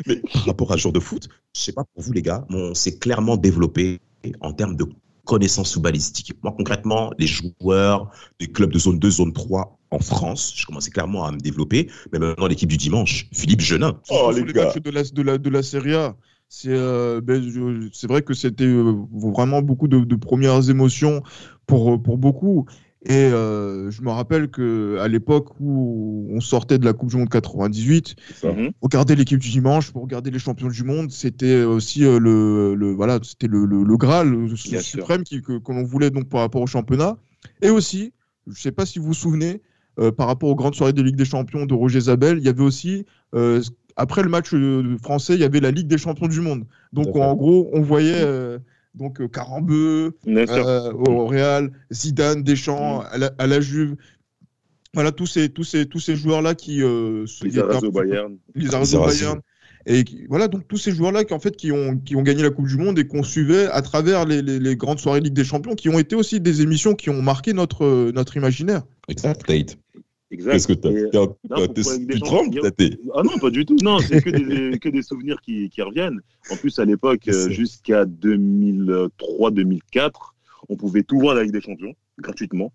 mais 0.07 0.17
par 0.33 0.45
rapport 0.47 0.73
à 0.73 0.77
genre 0.77 0.93
de 0.93 1.01
foot, 1.01 1.29
je 1.57 1.61
sais 1.61 1.73
pas 1.73 1.85
pour 1.95 2.03
vous 2.03 2.13
les 2.13 2.23
gars, 2.23 2.45
mais 2.51 2.57
on 2.57 2.75
s'est 2.75 2.99
clairement 2.99 3.37
développé 3.37 4.01
en 4.41 4.53
termes 4.53 4.77
de 4.77 4.85
connaissances 5.25 5.73
footballistiques. 5.75 6.33
Moi 6.43 6.53
concrètement, 6.57 7.11
les 7.19 7.27
joueurs 7.27 8.11
des 8.39 8.49
clubs 8.49 8.71
de 8.73 8.79
zone 8.79 8.99
2, 8.99 9.11
zone 9.11 9.33
3 9.33 9.79
en 9.93 9.99
France, 9.99 10.53
je 10.57 10.67
commençais 10.67 10.91
clairement 10.91 11.25
à 11.25 11.33
me 11.33 11.39
développer. 11.39 11.91
Mais 12.13 12.19
maintenant 12.19 12.47
l'équipe 12.47 12.69
du 12.69 12.77
dimanche, 12.77 13.29
Philippe 13.33 13.61
Genin. 13.61 13.99
Sur 14.05 14.33
les 14.33 14.43
matchs 14.43 14.81
de 14.81 14.91
la, 14.91 15.03
de 15.03 15.23
la, 15.23 15.39
de 15.39 15.51
la 15.51 15.63
Serie 15.63 15.95
A. 15.95 16.17
C'est 16.49 16.69
euh, 16.69 17.21
ben, 17.23 17.41
vrai 18.09 18.21
que 18.23 18.35
c'était 18.35 18.65
euh, 18.65 18.95
vraiment 19.11 19.63
beaucoup 19.63 19.89
de, 19.89 20.01
de 20.01 20.17
premières 20.17 20.69
émotions 20.69 21.23
pour, 21.67 22.03
pour 22.03 22.19
beaucoup. 22.19 22.67
Et 23.05 23.15
euh, 23.15 23.91
je 23.91 24.03
me 24.03 24.11
rappelle 24.11 24.49
que 24.49 24.99
à 25.01 25.09
l'époque 25.09 25.49
où 25.61 26.29
on 26.31 26.41
sortait 26.41 26.79
de 26.79 26.85
la 26.85 26.93
Coupe 26.93 27.09
du 27.11 27.17
Monde 27.17 27.31
98, 27.31 28.15
Mhm. 28.45 28.71
regarder 28.81 29.17
l'équipe 29.17 29.41
du 29.41 29.49
dimanche 29.51 29.91
pour 29.91 30.03
regarder 30.03 30.31
les 30.31 30.39
champions 30.39 30.69
du 30.69 30.85
monde, 30.85 31.11
c'était 31.11 31.63
aussi 31.63 32.05
euh, 32.05 32.19
le, 32.21 32.75
le 32.75 32.93
voilà, 32.93 33.19
c'était 33.23 33.49
le, 33.49 33.65
le, 33.65 33.83
le 33.83 33.97
Graal 33.97 34.29
le 34.31 34.55
suprême 34.57 35.25
qui, 35.25 35.43
que, 35.43 35.59
que 35.59 35.73
l'on 35.73 35.83
voulait 35.85 36.11
donc 36.11 36.29
par 36.29 36.41
rapport 36.41 36.61
au 36.63 36.67
championnat. 36.67 37.17
Et 37.61 37.71
aussi, 37.71 38.13
je 38.47 38.61
sais 38.61 38.73
pas 38.73 38.87
si 38.87 38.99
vous 38.99 39.07
vous 39.07 39.15
souvenez, 39.15 39.55
euh, 39.55 39.59
par 40.17 40.27
rapport 40.27 40.49
aux 40.49 40.55
grandes 40.55 40.75
soirées 40.75 40.93
de 40.93 41.03
Ligue 41.03 41.17
des 41.17 41.25
Champions 41.25 41.67
de 41.67 41.75
Roger 41.75 42.01
Zabel, 42.01 42.39
il 42.39 42.45
y 42.45 42.49
avait 42.49 42.63
aussi 42.63 43.05
euh, 43.35 43.61
après 43.97 44.23
le 44.23 44.31
match 44.31 44.55
euh, 44.55 44.97
français, 45.03 45.35
il 45.35 45.41
y 45.41 45.45
avait 45.45 45.61
la 45.61 45.71
Ligue 45.71 45.87
des 45.89 45.99
Champions 45.99 46.29
du 46.29 46.41
monde. 46.41 46.65
Donc 46.93 47.09
en 47.23 47.35
gros, 47.35 47.69
on 47.75 47.83
voyait 47.83 48.23
euh, 48.23 48.59
donc 48.95 49.21
euh, 49.21 49.29
Carambeu, 49.29 50.17
euh, 50.67 50.93
au 50.93 51.27
Real, 51.27 51.71
Zidane, 51.93 52.43
Deschamps, 52.43 53.01
Mm. 53.03 53.07
à, 53.13 53.19
la, 53.19 53.31
à 53.39 53.47
la 53.47 53.61
Juve. 53.61 53.97
Voilà 54.95 55.11
tous 55.13 55.27
ces 55.27 55.49
tous 55.49 55.65
ces 55.65 55.87
tous 55.87 56.01
ces 56.01 56.17
joueurs 56.17 56.43
là 56.43 56.55
qui 56.55 56.83
euh, 56.83 57.27
se- 57.27 57.45
Les. 58.55 58.69
Bayern. 59.07 59.41
Et 59.87 60.05
voilà, 60.29 60.49
donc 60.49 60.67
tous 60.69 60.77
ces 60.77 60.93
joueurs-là 60.93 61.25
qui, 61.25 61.35
en 61.35 61.41
fait, 61.41 61.57
qui 61.57 61.73
ont, 61.73 61.97
qui 61.99 62.17
ont 62.17 62.23
gagné 62.23 62.43
la 62.43 62.51
Coupe 62.51 62.67
du 62.69 62.77
Monde 62.77 62.99
et 62.99 63.07
qu'on 63.07 63.23
suivait 63.23 63.67
à 63.67 63.83
travers 63.83 64.25
les, 64.25 64.43
les- 64.43 64.59
les 64.61 64.77
grandes 64.77 65.01
soirées 65.01 65.21
Ligue 65.21 65.33
des 65.35 65.45
Champions, 65.45 65.75
qui 65.75 65.89
ont 65.89 65.99
été 65.99 66.15
aussi 66.15 66.41
des 66.41 66.63
émissions 66.63 66.95
qui 66.95 67.11
ont 67.11 67.23
marqué 67.23 67.53
notre, 67.53 67.85
euh, 67.85 68.13
notre 68.15 68.37
imaginaire. 68.37 68.83
Exact, 69.09 69.45
Tate. 69.47 69.79
Exact. 70.31 70.53
Qu'est-ce 70.53 70.69
que 70.69 70.73
Tu 70.73 70.89
Champions, 72.19 72.21
trembles, 72.21 72.49
il 72.53 72.55
y 72.55 72.59
a- 72.67 72.71
Tate 72.71 72.99
Ah 73.15 73.23
non, 73.23 73.39
pas 73.39 73.51
du 73.51 73.67
tout. 73.67 73.77
Non, 73.83 73.99
c'est 73.99 74.23
que 74.23 74.31
des, 74.31 74.79
que 74.79 74.89
des 74.89 75.03
souvenirs 75.03 75.39
qui, 75.43 75.69
qui 75.69 75.83
reviennent. 75.83 76.21
En 76.51 76.57
plus, 76.57 76.79
à 76.79 76.85
l'époque, 76.85 77.29
euh, 77.29 77.51
jusqu'à 77.51 78.05
2003-2004, 78.07 80.11
on 80.69 80.77
pouvait 80.77 81.03
tout 81.03 81.19
voir 81.19 81.33
à 81.33 81.39
la 81.39 81.43
Ligue 81.45 81.53
des 81.53 81.61
Champions, 81.61 81.93
gratuitement. 82.19 82.73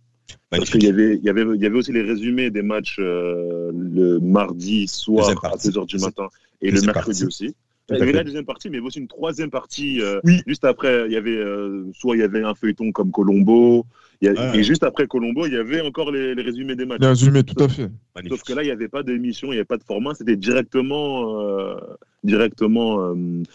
Parce 0.50 0.70
qu'il 0.70 0.84
y 0.84 0.88
avait, 0.88 1.16
il 1.16 1.24
y, 1.24 1.30
avait, 1.30 1.44
il 1.56 1.62
y 1.62 1.66
avait 1.66 1.78
aussi 1.78 1.92
les 1.92 2.02
résumés 2.02 2.50
des 2.50 2.62
matchs 2.62 2.98
euh, 3.00 3.72
le 3.74 4.20
mardi 4.20 4.88
soir 4.88 5.30
à 5.30 5.36
partie. 5.36 5.70
2h 5.70 5.86
du 5.88 5.98
matin 6.00 6.28
et 6.62 6.72
le 6.72 6.82
mercredi 6.82 7.22
partie. 7.22 7.26
aussi. 7.26 7.56
Il 7.90 7.98
y 7.98 8.02
avait 8.02 8.12
la 8.12 8.24
deuxième 8.26 8.44
partie, 8.46 8.70
mais 8.70 8.76
il 8.76 8.80
y 8.80 8.82
avait 8.82 8.88
aussi 8.88 9.00
une 9.00 9.08
troisième 9.08 9.50
partie. 9.50 10.02
euh, 10.02 10.20
Oui. 10.26 10.42
Juste 10.46 10.66
après, 10.66 11.06
il 11.08 11.14
y 11.14 11.16
avait 11.16 11.38
euh, 11.38 11.86
soit 11.94 12.18
il 12.18 12.20
y 12.20 12.24
avait 12.24 12.44
un 12.44 12.54
feuilleton 12.54 12.92
comme 12.92 13.12
Colombo, 13.12 13.86
il 14.22 14.26
y 14.26 14.30
a- 14.30 14.34
Ah. 14.36 14.56
et 14.58 14.64
juste 14.64 14.84
après 14.84 15.08
Colombo, 15.08 15.46
il 15.46 15.54
y 15.54 15.58
avait 15.58 15.80
encore 15.80 16.12
les, 16.12 16.36
les 16.36 16.42
résumés 16.44 16.76
des 16.76 16.86
matchs. 16.86 17.00
Les 17.00 17.08
résumés, 17.08 17.44
tout 17.44 17.64
à 17.64 17.70
fait. 17.70 17.84
Sauf 17.84 17.92
Magnifique. 18.16 18.44
que 18.44 18.54
là, 18.54 18.64
il 18.64 18.66
n'y 18.66 18.72
avait 18.72 18.90
pas 18.90 19.04
d'émission, 19.04 19.48
il 19.48 19.52
n'y 19.52 19.58
avait 19.58 19.64
pas 19.66 19.78
de 19.78 19.84
format, 19.84 20.14
c'était 20.16 20.36
directement. 20.36 21.40
euh, 21.42 21.76
directement 22.24 23.00
euh, 23.02 23.14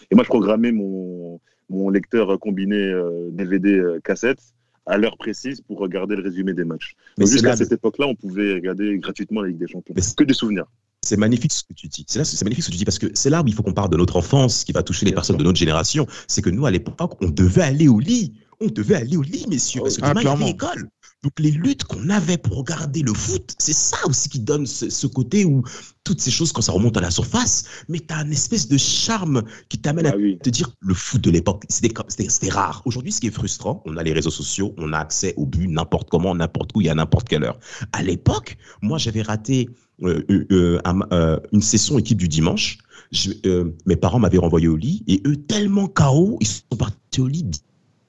et 0.09 0.15
moi, 0.15 0.23
je 0.23 0.29
programmais 0.29 0.71
mon, 0.71 1.39
mon 1.69 1.89
lecteur 1.89 2.39
combiné 2.39 2.77
euh, 2.77 3.29
DVD 3.31 3.77
euh, 3.77 3.99
cassette 4.03 4.39
à 4.85 4.97
l'heure 4.97 5.17
précise 5.17 5.61
pour 5.61 5.79
regarder 5.79 6.15
le 6.15 6.23
résumé 6.23 6.53
des 6.53 6.65
matchs. 6.65 6.95
Mais 7.17 7.25
jusqu'à 7.25 7.49
là, 7.49 7.55
cette 7.55 7.71
époque-là, 7.71 8.07
on 8.07 8.15
pouvait 8.15 8.53
regarder 8.55 8.97
gratuitement 8.97 9.41
la 9.41 9.49
Ligue 9.49 9.59
des 9.59 9.67
Champions. 9.67 9.93
Mais 9.95 10.01
Que 10.15 10.23
des 10.23 10.33
souvenirs. 10.33 10.65
C'est 11.01 11.17
magnifique 11.17 11.51
ce 11.51 11.63
que 11.63 11.73
tu 11.73 11.87
dis. 11.87 12.05
C'est 12.07 12.19
là, 12.19 12.25
c'est 12.25 12.41
magnifique 12.43 12.63
ce 12.63 12.69
que 12.69 12.73
tu 12.73 12.77
dis 12.77 12.85
parce 12.85 12.99
que 12.99 13.07
c'est 13.13 13.29
là 13.29 13.41
où 13.41 13.47
il 13.47 13.53
faut 13.53 13.63
qu'on 13.63 13.73
parle 13.73 13.89
de 13.89 13.97
notre 13.97 14.15
enfance, 14.15 14.63
qui 14.63 14.71
va 14.71 14.83
toucher 14.83 15.05
les 15.05 15.11
personnes 15.11 15.37
de 15.37 15.43
notre 15.43 15.59
génération. 15.59 16.07
C'est 16.27 16.41
que 16.41 16.49
nous, 16.49 16.65
à 16.65 16.71
l'époque, 16.71 17.21
on 17.21 17.29
devait 17.29 17.61
aller 17.61 17.87
au 17.89 17.99
lit. 17.99 18.33
On 18.61 18.67
devait 18.67 18.95
aller 18.95 19.17
au 19.17 19.21
lit, 19.21 19.45
messieurs, 19.49 19.81
parce 19.81 19.97
que 19.97 20.01
Ah, 20.05 20.09
demain, 20.09 20.21
il 20.21 20.23
y 20.23 20.27
avait 20.29 20.55
clairement. 20.55 20.89
Donc 21.23 21.39
les 21.39 21.51
luttes 21.51 21.85
qu'on 21.85 22.09
avait 22.09 22.37
pour 22.37 22.57
regarder 22.57 23.01
le 23.01 23.13
foot, 23.13 23.55
c'est 23.57 23.73
ça 23.73 23.95
aussi 24.07 24.27
qui 24.27 24.41
donne 24.41 24.65
ce, 24.65 24.89
ce 24.89 25.07
côté 25.07 25.45
où 25.45 25.63
toutes 26.03 26.19
ces 26.19 26.31
choses, 26.31 26.51
quand 26.51 26.61
ça 26.61 26.73
remonte 26.73 26.97
à 26.97 27.01
la 27.01 27.11
surface, 27.11 27.63
mais 27.87 27.99
tu 27.99 28.13
as 28.13 28.17
un 28.17 28.29
espèce 28.29 28.67
de 28.67 28.77
charme 28.77 29.43
qui 29.69 29.77
t'amène 29.79 30.05
à 30.07 30.11
Ah 30.13 30.17
oui. 30.17 30.37
te 30.43 30.49
dire 30.49 30.69
le 30.81 30.93
foot 30.93 31.21
de 31.21 31.31
l'époque, 31.31 31.63
c'était 31.69 32.49
rare. 32.49 32.81
Aujourd'hui, 32.83 33.13
ce 33.13 33.21
qui 33.21 33.27
est 33.27 33.31
frustrant, 33.31 33.81
on 33.85 33.95
a 33.95 34.03
les 34.03 34.11
réseaux 34.11 34.31
sociaux, 34.31 34.75
on 34.77 34.91
a 34.91 34.97
accès 34.97 35.33
au 35.37 35.45
but 35.45 35.67
n'importe 35.69 36.09
comment, 36.09 36.35
n'importe 36.35 36.71
où 36.75 36.81
et 36.81 36.89
à 36.89 36.95
n'importe 36.95 37.29
quelle 37.29 37.45
heure. 37.45 37.57
À 37.93 38.03
l'époque, 38.03 38.57
moi, 38.81 38.97
j'avais 38.97 39.21
raté 39.21 39.69
euh, 40.03 40.23
euh, 40.29 40.45
euh, 40.51 40.79
un- 40.83 41.39
une 41.53 41.61
session 41.61 41.97
équipe 41.99 42.17
du 42.17 42.27
dimanche. 42.27 42.79
Je- 43.13 43.69
mes 43.85 43.95
parents 43.95 44.19
m'avaient 44.19 44.39
renvoyé 44.39 44.67
au 44.67 44.75
lit 44.75 45.03
et 45.07 45.21
eux, 45.25 45.37
tellement 45.37 45.87
KO, 45.87 46.37
ils 46.41 46.47
sont 46.47 46.75
partis 46.77 47.21
au 47.21 47.27
lit 47.27 47.45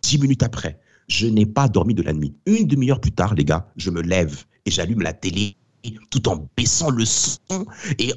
dix 0.03 0.19
minutes 0.19 0.43
après. 0.43 0.81
Je 1.09 1.27
n'ai 1.27 1.47
pas 1.47 1.69
dormi 1.69 1.95
de 1.95 2.03
la 2.03 2.13
nuit. 2.13 2.35
Une 2.47 2.67
demi-heure 2.67 3.01
plus 3.01 3.13
tard, 3.13 3.35
les 3.35 3.45
gars, 3.45 3.69
je 3.77 3.91
me 3.91 4.03
lève 4.03 4.45
et 4.67 4.71
j'allume 4.71 5.03
la 5.03 5.13
télé 5.13 5.57
tout 6.11 6.29
en 6.29 6.49
baissant 6.57 6.91
le 6.91 7.05
son 7.05 7.39
et, 7.99 8.13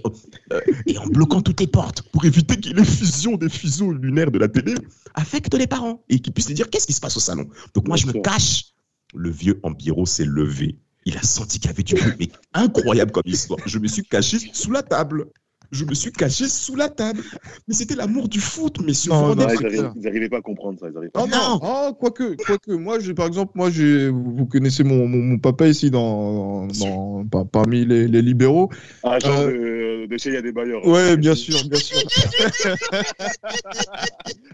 euh, 0.54 0.62
et 0.86 0.98
en 0.98 1.08
bloquant 1.08 1.42
toutes 1.42 1.60
les 1.60 1.68
portes 1.68 2.02
pour 2.14 2.24
éviter 2.26 2.56
ait 2.70 2.74
l'effusion 2.74 3.36
des 3.36 3.50
fuseaux 3.50 3.92
lunaires 3.92 4.32
de 4.32 4.40
la 4.40 4.48
télé 4.48 4.76
affecte 5.16 5.54
les 5.54 5.68
parents 5.68 6.02
et 6.10 6.20
qu'ils 6.20 6.34
puissent 6.34 6.48
se 6.48 6.54
dire 6.54 6.70
qu'est-ce 6.70 6.88
qui 6.88 6.94
se 6.94 7.02
passe 7.02 7.18
au 7.18 7.20
salon? 7.20 7.48
Donc 7.74 7.88
moi, 7.88 7.98
je 7.98 8.08
me 8.08 8.14
cache. 8.14 8.74
Le 9.14 9.30
vieux 9.30 9.60
Ambiro 9.64 10.06
s'est 10.06 10.26
levé. 10.26 10.78
Il 11.06 11.18
a 11.18 11.22
senti 11.22 11.60
qu'il 11.60 11.70
y 11.70 11.74
avait 11.74 11.84
du 11.84 11.96
bruit, 11.96 12.14
mais 12.20 12.30
incroyable 12.54 13.12
comme 13.12 13.24
histoire. 13.26 13.60
Je 13.66 13.80
me 13.80 13.88
suis 13.88 14.04
caché 14.04 14.38
sous 14.52 14.72
la 14.72 14.84
table. 14.84 15.28
Je 15.72 15.86
me 15.86 15.94
suis 15.94 16.12
caché 16.12 16.48
sous 16.48 16.76
la 16.76 16.90
table. 16.90 17.22
Mais 17.68 17.74
c'était 17.74 17.96
l'amour 17.96 18.28
du 18.30 18.40
foot, 18.40 18.80
messieurs. 18.82 19.12
Non, 19.12 19.36
non, 19.36 19.48
Ah, 19.50 19.54
ils 19.54 20.02
n'arrivaient 20.02 20.30
pas 20.30 20.38
à 20.38 20.42
comprendre 20.42 20.80
ça. 20.80 20.88
Ils 20.88 21.10
pas. 21.10 21.24
Oh 21.24 21.28
non, 21.28 21.38
Non. 21.38 21.60
oh, 21.62 21.94
quoique, 22.00 22.36
quoique, 22.46 22.72
moi, 22.72 23.00
j'ai, 23.00 23.14
par 23.14 23.28
exemple, 23.28 23.52
moi, 23.56 23.70
j'ai, 23.70 24.10
vous 24.10 24.46
connaissez 24.46 24.84
mon, 24.84 25.08
mon, 25.08 25.18
mon 25.18 25.38
papa 25.40 25.68
ici 25.68 25.92
dans, 25.92 26.68
dans, 26.68 27.26
par- 27.26 27.48
parmi 27.48 27.86
les, 27.86 28.08
les 28.08 28.22
libéraux. 28.22 28.70
Ah, 29.04 29.20
genre 29.20 29.40
Euh, 29.42 30.02
de, 30.02 30.06
de 30.08 30.18
chez 30.18 30.30
il 30.30 30.36
y 30.36 30.38
a 30.38 30.42
des 30.42 30.52
bailleurs. 30.52 30.86
Ouais, 30.88 31.18
bien 31.18 31.36
sûr, 31.36 31.58
bien 31.70 31.80
sûr. 31.80 31.98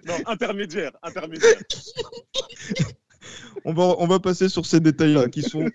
Non, 0.05 0.15
intermédiaire, 0.25 0.91
intermédiaire. 1.01 1.55
On 3.65 3.73
va, 3.73 3.95
on 3.99 4.07
va 4.07 4.19
passer 4.19 4.49
sur 4.49 4.65
ces 4.65 4.79
détails-là 4.79 5.29
qui 5.29 5.41
sont 5.41 5.65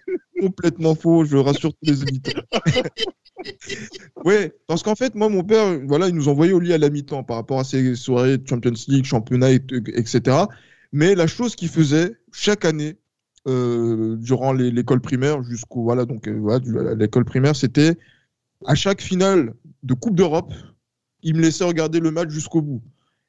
complètement 0.40 0.94
faux, 0.94 1.24
je 1.24 1.36
rassure 1.36 1.70
tous 1.70 1.90
les 1.90 2.02
éditeurs. 2.02 2.44
ouais, 4.24 4.54
parce 4.66 4.82
qu'en 4.82 4.94
fait, 4.94 5.14
moi, 5.14 5.28
mon 5.28 5.42
père, 5.44 5.80
voilà, 5.86 6.08
il 6.08 6.14
nous 6.14 6.28
envoyait 6.28 6.52
au 6.52 6.60
lit 6.60 6.72
à 6.72 6.78
la 6.78 6.90
mi-temps 6.90 7.24
par 7.24 7.36
rapport 7.36 7.60
à 7.60 7.64
ces 7.64 7.94
soirées 7.94 8.38
de 8.38 8.46
Champions 8.46 8.72
League, 8.88 9.04
championnat, 9.04 9.52
et- 9.52 9.62
etc. 9.94 10.36
Mais 10.92 11.14
la 11.14 11.26
chose 11.26 11.54
qu'il 11.56 11.68
faisait 11.68 12.16
chaque 12.32 12.64
année, 12.64 12.96
euh, 13.46 14.16
durant 14.16 14.52
l'école 14.52 15.00
primaire, 15.00 15.42
jusqu'au, 15.42 15.82
voilà, 15.82 16.04
donc, 16.04 16.28
euh, 16.28 16.38
voilà, 16.38 16.94
l'école 16.94 17.24
primaire, 17.24 17.56
c'était 17.56 17.96
à 18.66 18.74
chaque 18.74 19.00
finale 19.00 19.54
de 19.82 19.94
Coupe 19.94 20.14
d'Europe, 20.16 20.52
il 21.22 21.36
me 21.36 21.40
laissait 21.40 21.64
regarder 21.64 22.00
le 22.00 22.10
match 22.10 22.30
jusqu'au 22.30 22.62
bout. 22.62 22.82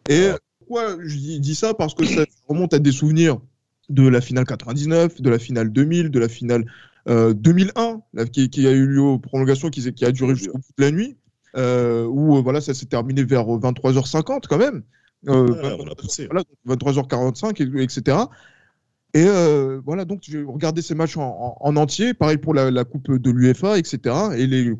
Et 0.10 0.30
pourquoi 0.60 0.98
je 1.02 1.16
dis 1.40 1.56
ça? 1.56 1.74
Parce 1.74 1.94
que 1.94 2.06
ça 2.06 2.26
remonte 2.48 2.74
à 2.74 2.80
des 2.80 2.92
souvenirs 2.92 3.40
de 3.90 4.08
la 4.08 4.22
finale 4.22 4.46
99, 4.46 5.22
de 5.22 5.30
la 5.30 5.40
finale 5.40 5.72
2000, 5.72 6.10
de 6.12 6.20
la 6.20 6.30
finale 6.30 6.66
euh, 7.08 7.34
2001, 7.34 8.02
là, 8.14 8.26
qui, 8.26 8.50
qui 8.50 8.68
a 8.68 8.72
eu 8.72 8.86
lieu 8.86 9.02
aux 9.02 9.20
prolongations, 9.20 9.70
qui, 9.70 9.94
qui 9.94 10.06
a 10.06 10.12
duré 10.12 10.36
jusqu'au 10.36 10.58
bout 10.58 10.64
de 10.78 10.84
la 10.84 10.92
nuit, 10.92 11.18
euh, 11.58 12.06
où 12.06 12.38
euh, 12.38 12.42
voilà, 12.42 12.62
ça 12.62 12.74
s'est 12.74 12.86
terminé 12.86 13.24
vers 13.24 13.46
23h50 13.46 14.44
quand 14.48 14.58
même. 14.58 14.84
Euh, 15.28 15.48
a 15.92 15.96
poussé. 15.96 16.26
voilà, 16.28 16.44
donc 16.44 16.80
23h45, 16.80 17.62
et- 17.62 17.84
etc. 17.84 18.30
Et 19.16 19.26
euh, 19.26 19.82
voilà, 19.86 20.06
donc 20.06 20.20
j'ai 20.22 20.44
regardé 20.44 20.84
ces 20.84 20.94
matchs 20.94 21.18
en, 21.18 21.24
en- 21.24 21.58
en 21.68 21.76
entier. 21.78 22.14
Pareil 22.14 22.38
pour 22.38 22.54
la, 22.54 22.70
la 22.70 22.84
Coupe 22.86 23.12
de 23.12 23.32
l'UEFA, 23.32 23.80
etc. 23.80 24.16
Et 24.38 24.46
les, 24.46 24.72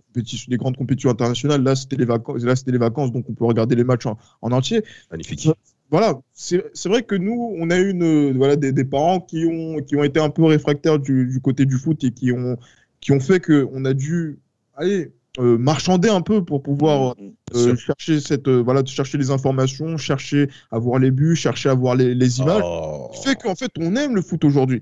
grandes 0.58 0.78
compétitions 0.78 1.10
internationales, 1.10 1.64
là, 1.64 1.76
c'était 1.76 1.96
les, 1.96 2.06
vacances, 2.06 2.44
là, 2.44 2.56
c'était 2.56 2.72
les 2.72 2.78
vacances, 2.78 3.12
donc 3.12 3.26
on 3.28 3.34
peut 3.34 3.46
regarder 3.46 3.76
les 3.76 3.84
matchs 3.84 4.06
en, 4.06 4.18
en 4.42 4.52
entier 4.52 4.84
Magnifique. 5.10 5.50
Voilà, 5.92 6.20
c'est 6.34 6.62
vrai 6.86 7.04
que 7.04 7.16
nous, 7.16 7.56
on 7.58 7.70
a 7.72 7.78
eu 7.78 7.90
une, 7.90 8.04
euh, 8.04 8.34
voilà, 8.36 8.56
des, 8.56 8.72
des 8.72 8.86
parents 8.86 9.20
qui 9.20 9.46
ont, 9.46 9.82
qui 9.82 9.96
ont 9.96 10.04
été 10.04 10.20
un 10.20 10.30
peu 10.30 10.44
réfractaires 10.44 11.00
du, 11.00 11.26
du 11.26 11.42
côté 11.42 11.66
du 11.66 11.78
foot 11.78 12.04
et 12.04 12.12
qui 12.12 12.32
ont, 12.32 12.58
qui 13.02 13.12
ont 13.12 13.20
fait 13.20 13.40
qu'on 13.40 13.86
a 13.86 13.94
dû 13.94 14.40
aller 14.76 15.12
euh, 15.40 15.58
marchander 15.58 16.10
un 16.10 16.22
peu 16.22 16.44
pour 16.44 16.62
pouvoir 16.62 17.16
Mm, 17.18 17.26
mm. 17.26 17.34
euh, 17.56 17.76
chercher, 17.76 18.20
cette, 18.20 18.48
euh, 18.48 18.62
voilà, 18.62 18.84
chercher 18.86 19.18
les 19.18 19.32
informations, 19.32 19.98
chercher 19.98 20.50
à 20.72 20.80
voir 20.80 21.00
les 21.00 21.12
buts, 21.12 21.36
chercher 21.36 21.70
à 21.70 21.74
voir 21.74 21.96
les, 21.96 22.14
les 22.14 22.40
images. 22.40 22.64
Oh. 22.64 23.10
Ce 23.14 23.20
qui 23.20 23.28
fait 23.28 23.36
qu'en 23.36 23.56
fait, 23.56 23.72
on 23.80 23.96
aime 23.96 24.16
le 24.16 24.22
foot 24.22 24.44
aujourd'hui. 24.44 24.82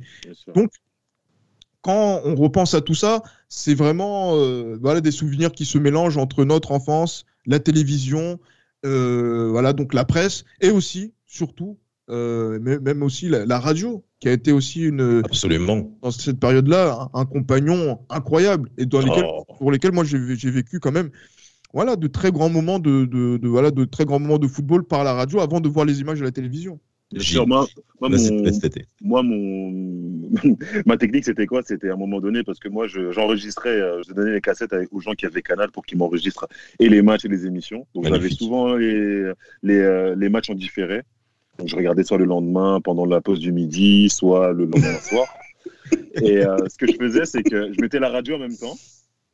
Donc, 0.55 0.71
quand 1.81 2.21
on 2.25 2.35
repense 2.35 2.73
à 2.73 2.81
tout 2.81 2.95
ça, 2.95 3.23
c'est 3.49 3.75
vraiment 3.75 4.35
voilà, 4.81 4.99
des 4.99 5.11
souvenirs 5.11 5.51
qui 5.51 5.63
se 5.63 5.77
mélangent 5.77 6.17
entre 6.17 6.43
notre 6.43 6.71
enfance, 6.71 7.25
la 7.45 7.59
télévision, 7.59 8.39
voilà, 9.49 9.73
donc 9.73 9.93
la 9.93 10.05
presse, 10.05 10.45
et 10.61 10.69
aussi, 10.71 11.13
surtout, 11.25 11.77
euh, 12.09 12.59
même 12.59 13.03
aussi 13.03 13.29
la, 13.29 13.45
la 13.45 13.59
radio, 13.59 14.03
qui 14.19 14.29
a 14.29 14.31
été 14.31 14.51
aussi 14.51 14.83
une, 14.83 15.21
Absolument. 15.25 15.91
dans 16.01 16.11
cette 16.11 16.39
période-là 16.39 17.09
un, 17.13 17.19
un 17.21 17.25
compagnon 17.25 17.99
incroyable, 18.09 18.69
et 18.77 18.85
dans 18.85 18.99
lesquels, 19.01 19.25
Oh. 19.27 19.43
pour 19.57 19.71
lesquels 19.71 19.91
moi 19.93 20.03
j'ai 20.03 20.17
j'ai 20.35 20.51
vécu 20.51 20.79
quand 20.79 20.91
même 20.91 21.09
voilà, 21.73 21.95
de 21.97 22.07
très 22.07 22.31
grands 22.31 22.49
moments 22.49 22.79
de, 22.79 23.05
de, 23.05 23.37
de- 23.37 23.47
voilà, 23.47 23.71
de 23.71 23.85
très 23.85 24.05
grands 24.05 24.19
moments 24.19 24.39
de 24.39 24.47
football 24.47 24.83
par 24.85 25.03
la 25.03 25.13
radio 25.13 25.39
avant 25.41 25.59
de 25.59 25.69
voir 25.69 25.85
les 25.85 25.99
images 25.99 26.19
de 26.19 26.23
la 26.25 26.31
télévision. 26.31 26.79
Sûr, 27.17 27.47
moi, 27.47 27.65
mon- 28.09 28.51
moi, 29.01 29.23
ma 30.85 30.97
technique, 30.97 31.25
c'était 31.25 31.45
quoi? 31.45 31.61
C'était 31.65 31.89
à 31.89 31.93
un 31.93 31.97
moment 31.97 32.19
donné, 32.19 32.43
parce 32.43 32.59
que 32.59 32.67
moi, 32.67 32.87
je- 32.87 33.11
j'enregistrais, 33.11 33.79
euh, 33.79 34.01
je 34.07 34.13
donnais 34.13 34.33
les 34.33 34.41
cassettes 34.41 34.73
avec- 34.73 34.91
aux 34.91 34.99
gens 34.99 35.13
qui 35.13 35.25
avaient 35.25 35.41
Canal 35.41 35.71
pour 35.71 35.85
qu'ils 35.85 35.97
m'enregistrent 35.97 36.47
et 36.79 36.89
les 36.89 37.01
matchs 37.01 37.25
et 37.25 37.29
les 37.29 37.45
émissions. 37.45 37.87
Donc, 37.95 38.03
j'avais 38.09 38.29
souvent 38.29 38.75
les, 38.75 39.31
les, 39.63 39.79
euh, 39.79 40.15
les 40.17 40.29
matchs 40.29 40.49
en 40.49 40.55
différé. 40.55 41.01
Donc, 41.57 41.69
je 41.69 41.75
regardais 41.75 42.03
soit 42.03 42.17
le 42.17 42.25
lendemain 42.25 42.81
pendant 42.81 43.05
la 43.05 43.21
pause 43.21 43.39
du 43.39 43.51
midi, 43.51 44.09
soit 44.09 44.51
le 44.51 44.65
lendemain 44.65 44.99
soir. 44.99 45.27
Et 46.21 46.37
euh, 46.45 46.57
ce 46.67 46.77
que 46.77 46.87
je 46.87 46.97
faisais, 46.97 47.25
c'est 47.25 47.43
que 47.43 47.71
je 47.73 47.81
mettais 47.81 47.99
la 47.99 48.09
radio 48.09 48.35
en 48.35 48.39
même 48.39 48.57
temps 48.57 48.77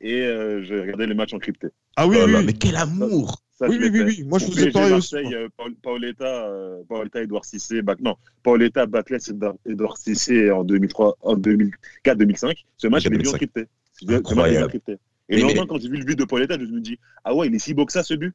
et 0.00 0.22
euh, 0.22 0.62
je 0.62 0.74
regardais 0.74 1.06
les 1.06 1.14
matchs 1.14 1.32
encryptés. 1.34 1.68
Ah 1.96 2.06
oui, 2.06 2.16
oui. 2.24 2.44
mais 2.44 2.52
quel 2.52 2.76
amour 2.76 3.42
Ça, 3.56 3.68
Oui, 3.68 3.78
oui, 3.80 3.88
oui. 4.04 4.24
Moi, 4.26 4.40
je 4.40 4.46
faisais 4.46 4.70
PSG, 4.70 4.72
pareil 4.72 4.92
aussi. 4.94 5.14
Euh, 5.14 5.48
Paoletta, 5.80 6.46
euh, 6.48 6.82
Paoletta, 6.88 7.22
Edouard 7.22 7.44
Cissé, 7.44 7.82
non, 8.00 8.16
Paoletta, 8.42 8.86
Batles, 8.86 9.18
Edouard- 9.30 9.54
Edouard 9.64 9.96
Cissé 9.96 10.50
en 10.50 10.64
2003, 10.64 11.16
en 11.22 11.36
2004-2005. 11.36 12.64
Ce 12.76 12.88
match, 12.88 13.04
je 13.04 13.08
l'ai 13.10 13.16
vu 13.18 13.22
2005. 13.22 13.34
encrypté. 13.36 13.60
Ce 13.60 13.64
match, 13.64 13.68
je 14.00 14.06
l'ai 14.06 14.12
vu 14.14 14.18
Incroyable. 14.18 14.80
Et 15.28 15.36
le 15.36 15.42
lendemain, 15.42 15.66
quand 15.68 15.80
j'ai 15.80 15.88
vu 15.88 15.98
le 15.98 16.04
but 16.04 16.18
de 16.18 16.24
Paoletta, 16.24 16.58
je 16.58 16.64
me 16.64 16.80
dis, 16.80 16.98
ah 17.24 17.34
ouais, 17.34 17.46
il 17.46 17.54
est 17.54 17.58
si 17.60 17.74
beau 17.74 17.86
que 17.86 17.92
ça, 17.92 18.02
ce 18.02 18.14
but. 18.14 18.34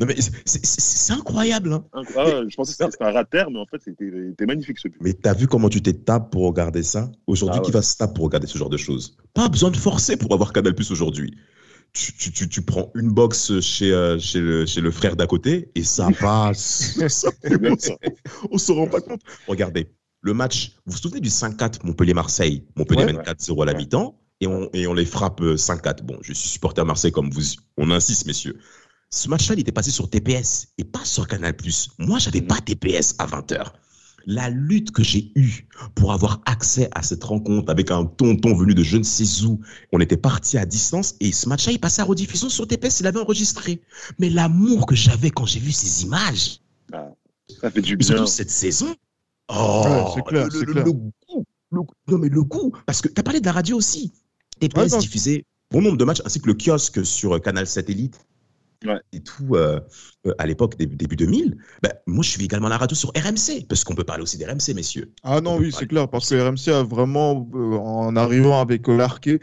Non, 0.00 0.06
mais 0.06 0.14
c'est- 0.44 1.12
incroyable. 1.12 1.72
Hein. 1.72 1.84
Ah, 2.16 2.24
je 2.48 2.54
pensais 2.54 2.72
que 2.72 2.90
c'était- 2.90 3.04
un 3.04 3.10
rat 3.12 3.24
de 3.24 3.28
terre, 3.28 3.50
mais 3.50 3.58
en 3.58 3.66
fait, 3.66 3.82
c'était 3.82 4.46
magnifique 4.46 4.78
ce 4.78 4.88
but. 4.88 4.98
Mais 5.00 5.12
t'as 5.14 5.34
vu 5.34 5.46
comment 5.46 5.68
tu 5.68 5.82
t'es 5.82 5.92
tapé 5.92 6.28
pour 6.30 6.46
regarder 6.46 6.82
ça? 6.82 7.10
Aujourd'hui, 7.26 7.56
Ah 7.58 7.60
ouais. 7.62 7.66
qui 7.66 7.72
va 7.72 7.82
se 7.82 7.96
taper 7.96 8.14
pour 8.14 8.24
regarder 8.26 8.46
ce 8.46 8.56
genre 8.56 8.70
de 8.70 8.76
choses? 8.76 9.16
Pas 9.34 9.48
besoin 9.48 9.70
de 9.70 9.76
forcer 9.76 10.16
pour 10.16 10.32
avoir 10.32 10.52
Canal 10.52 10.74
Plus 10.74 10.90
aujourd'hui. 10.90 11.34
Tu, 11.92 12.12
tu, 12.12 12.30
tu, 12.32 12.48
tu 12.48 12.62
prends 12.62 12.92
une 12.94 13.10
box 13.10 13.58
chez, 13.60 13.92
euh, 13.92 14.18
chez, 14.18 14.40
le, 14.40 14.64
chez 14.64 14.80
le 14.80 14.90
frère 14.92 15.16
d'à 15.16 15.26
côté 15.26 15.70
et 15.74 15.82
ça 15.82 16.08
passe. 16.20 16.98
On 18.50 18.58
se 18.58 18.72
rend 18.72 18.86
pas 18.86 19.00
compte. 19.00 19.20
Regardez, 19.48 19.88
le 20.20 20.34
match, 20.34 20.76
vous 20.86 20.92
vous 20.92 20.98
souvenez 20.98 21.20
du 21.20 21.28
5-4 21.30 21.84
Montpellier-Marseille? 21.84 22.64
Montpellier 22.76 23.04
Ouais. 23.06 23.12
24-0 23.14 23.62
à 23.62 23.66
la 23.66 23.74
mi-temps 23.74 24.20
et 24.40 24.46
on, 24.46 24.70
et 24.72 24.86
on 24.86 24.94
les 24.94 25.04
frappe 25.04 25.40
euh, 25.40 25.56
5-4. 25.56 26.02
Bon, 26.02 26.16
je 26.22 26.32
suis 26.32 26.48
supporter 26.48 26.80
à 26.80 26.84
Marseille 26.84 27.12
comme 27.12 27.30
vous, 27.30 27.42
on 27.76 27.90
insiste, 27.90 28.26
messieurs. 28.26 28.58
Ce 29.10 29.28
match-là, 29.28 29.54
il 29.56 29.60
était 29.60 29.72
passé 29.72 29.90
sur 29.90 30.08
TPS 30.08 30.68
et 30.78 30.84
pas 30.84 31.04
sur 31.04 31.26
Canal+. 31.26 31.56
Moi, 31.98 32.18
j'avais 32.20 32.40
Mhm. 32.40 32.46
pas 32.46 32.60
TPS 32.60 33.16
à 33.18 33.26
20h. 33.26 33.72
La 34.26 34.50
lutte 34.50 34.90
que 34.92 35.02
j'ai 35.02 35.32
eue 35.34 35.66
pour 35.94 36.12
avoir 36.12 36.40
accès 36.46 36.88
à 36.92 37.02
cette 37.02 37.24
rencontre 37.24 37.70
avec 37.70 37.90
un 37.90 38.04
tonton 38.04 38.54
venu 38.54 38.74
de 38.74 38.82
je 38.82 38.96
ne 38.98 39.02
sais 39.02 39.44
où, 39.46 39.60
on 39.92 40.00
était 40.00 40.16
parti 40.16 40.58
à 40.58 40.66
distance 40.66 41.14
et 41.20 41.32
ce 41.32 41.48
match-là, 41.48 41.72
il 41.72 41.80
passait 41.80 42.02
à 42.02 42.04
rediffusion 42.04 42.48
sur 42.48 42.66
TPS, 42.66 43.00
il 43.00 43.06
avait 43.06 43.18
enregistré. 43.20 43.80
Mais 44.18 44.28
l'amour 44.30 44.86
que 44.86 44.94
j'avais 44.94 45.30
quand 45.30 45.46
j'ai 45.46 45.60
vu 45.60 45.72
ces 45.72 46.04
images, 46.04 46.60
Ça 47.60 47.70
fait 47.70 47.80
du 47.82 47.96
bien. 47.96 48.06
surtout 48.06 48.26
cette 48.26 48.50
saison. 48.50 48.94
Oh, 49.48 49.82
Ouais, 49.84 50.04
c'est 50.14 50.22
clair, 50.24 50.44
le, 50.46 50.50
c'est 50.50 50.64
le- 50.66 50.72
clair. 50.72 50.84
le 50.84 50.92
goût. 50.92 51.12
le- 51.72 51.80
non, 52.08 52.18
mais 52.18 52.28
le 52.28 52.42
goût. 52.44 52.72
Parce 52.86 53.00
que 53.00 53.08
tu 53.08 53.18
as 53.18 53.22
parlé 53.22 53.40
de 53.40 53.46
la 53.46 53.52
radio 53.52 53.76
aussi. 53.76 54.12
TPS 54.60 54.92
Ouais, 54.92 54.98
diffusait 54.98 55.44
bon 55.70 55.80
nombre 55.82 55.96
de 55.96 56.04
matchs, 56.04 56.20
ainsi 56.24 56.40
que 56.40 56.46
le 56.46 56.54
kiosque 56.54 57.04
sur 57.04 57.40
Canal 57.40 57.66
Satellite. 57.66 58.20
Ouais. 58.86 58.98
Et 59.12 59.20
tout, 59.20 59.54
euh, 59.54 59.80
euh, 60.26 60.34
à 60.38 60.46
l'époque, 60.46 60.76
début, 60.78 60.96
début 60.96 61.16
2000. 61.16 61.56
Ben, 61.82 61.92
moi, 62.06 62.22
je 62.22 62.30
suis 62.30 62.44
également 62.44 62.68
à 62.68 62.70
la 62.70 62.78
radio 62.78 62.96
sur 62.96 63.10
RMC, 63.10 63.66
parce 63.68 63.84
qu'on 63.84 63.94
peut 63.94 64.04
parler 64.04 64.22
aussi 64.22 64.38
d'RMC, 64.38 64.74
messieurs. 64.74 65.12
Ah 65.22 65.40
non, 65.40 65.52
On 65.52 65.58
oui, 65.58 65.70
c'est 65.76 65.86
clair, 65.86 66.08
parce 66.08 66.30
que 66.30 66.34
RMC 66.34 66.72
a 66.72 66.82
vraiment, 66.82 67.48
euh, 67.54 67.76
en 67.76 68.16
arrivant 68.16 68.60
avec 68.60 68.88
l'Arquet, 68.88 69.40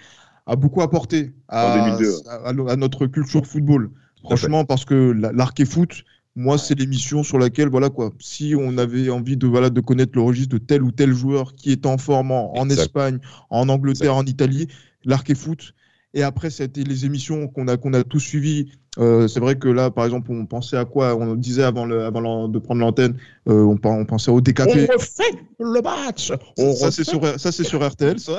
a 0.48 0.56
beaucoup 0.56 0.82
apporté 0.82 1.34
à, 1.50 1.98
à, 2.46 2.54
notre 2.54 3.06
culture 3.06 3.46
football. 3.46 3.92
Franchement, 4.24 4.66
parce 4.66 4.86
que 4.86 5.12
l'arc 5.34 5.60
et 5.60 5.66
foot, 5.66 6.04
moi, 6.36 6.58
c'est 6.58 6.78
l'émission 6.78 7.24
sur 7.24 7.40
laquelle, 7.40 7.68
voilà 7.68 7.90
quoi, 7.90 8.12
si 8.20 8.56
on 8.58 8.78
avait 8.78 9.10
envie 9.10 9.38
de, 9.38 9.48
voilà, 9.48 9.70
de 9.70 9.82
connaître 9.82 10.12
le 10.16 10.22
registre 10.22 10.58
de 10.58 10.64
tel 10.64 10.84
ou 10.84 10.92
tel 10.92 11.12
joueur 11.12 11.54
qui 11.56 11.72
est 11.72 11.86
en 11.86 11.98
forme 11.98 12.32
en, 12.32 12.70
Espagne, 12.70 13.20
en 13.50 13.70
Angleterre, 13.70 14.16
en 14.16 14.26
Italie, 14.26 14.68
l'arc 15.04 15.30
et 15.30 15.36
foot. 15.36 15.74
Et 16.14 16.24
après, 16.24 16.50
c'était 16.50 16.84
les 16.84 17.06
émissions 17.06 17.48
qu'on 17.48 17.68
a, 17.68 17.78
qu'on 17.78 17.94
a 17.94 18.04
tous 18.04 18.20
suivies 18.20 18.72
euh, 19.00 19.28
c'est 19.28 19.40
vrai 19.40 19.58
que 19.58 19.68
là, 19.68 19.92
par 19.92 20.06
exemple, 20.06 20.32
on 20.32 20.46
pensait 20.46 20.78
à 20.78 20.86
quoi? 20.86 21.16
On 21.16 21.36
disait 21.36 21.64
avant, 21.64 21.86
le, 21.86 22.04
avant 22.04 22.48
de 22.48 22.60
prendre 22.60 22.82
l'antenne, 22.82 23.18
euh, 23.48 23.62
on, 23.62 23.78
on, 23.84 24.06
pensait 24.06 24.32
au 24.32 24.42
DKP. 24.42 24.62
On 24.68 24.94
refait 24.94 25.34
le 25.60 25.82
match 25.82 26.32
Ça, 26.76 26.92
c'est 26.92 27.04
sur, 27.04 27.40
ça, 27.40 27.52
sur 27.52 27.88
RTL, 27.88 28.20
ça. 28.20 28.38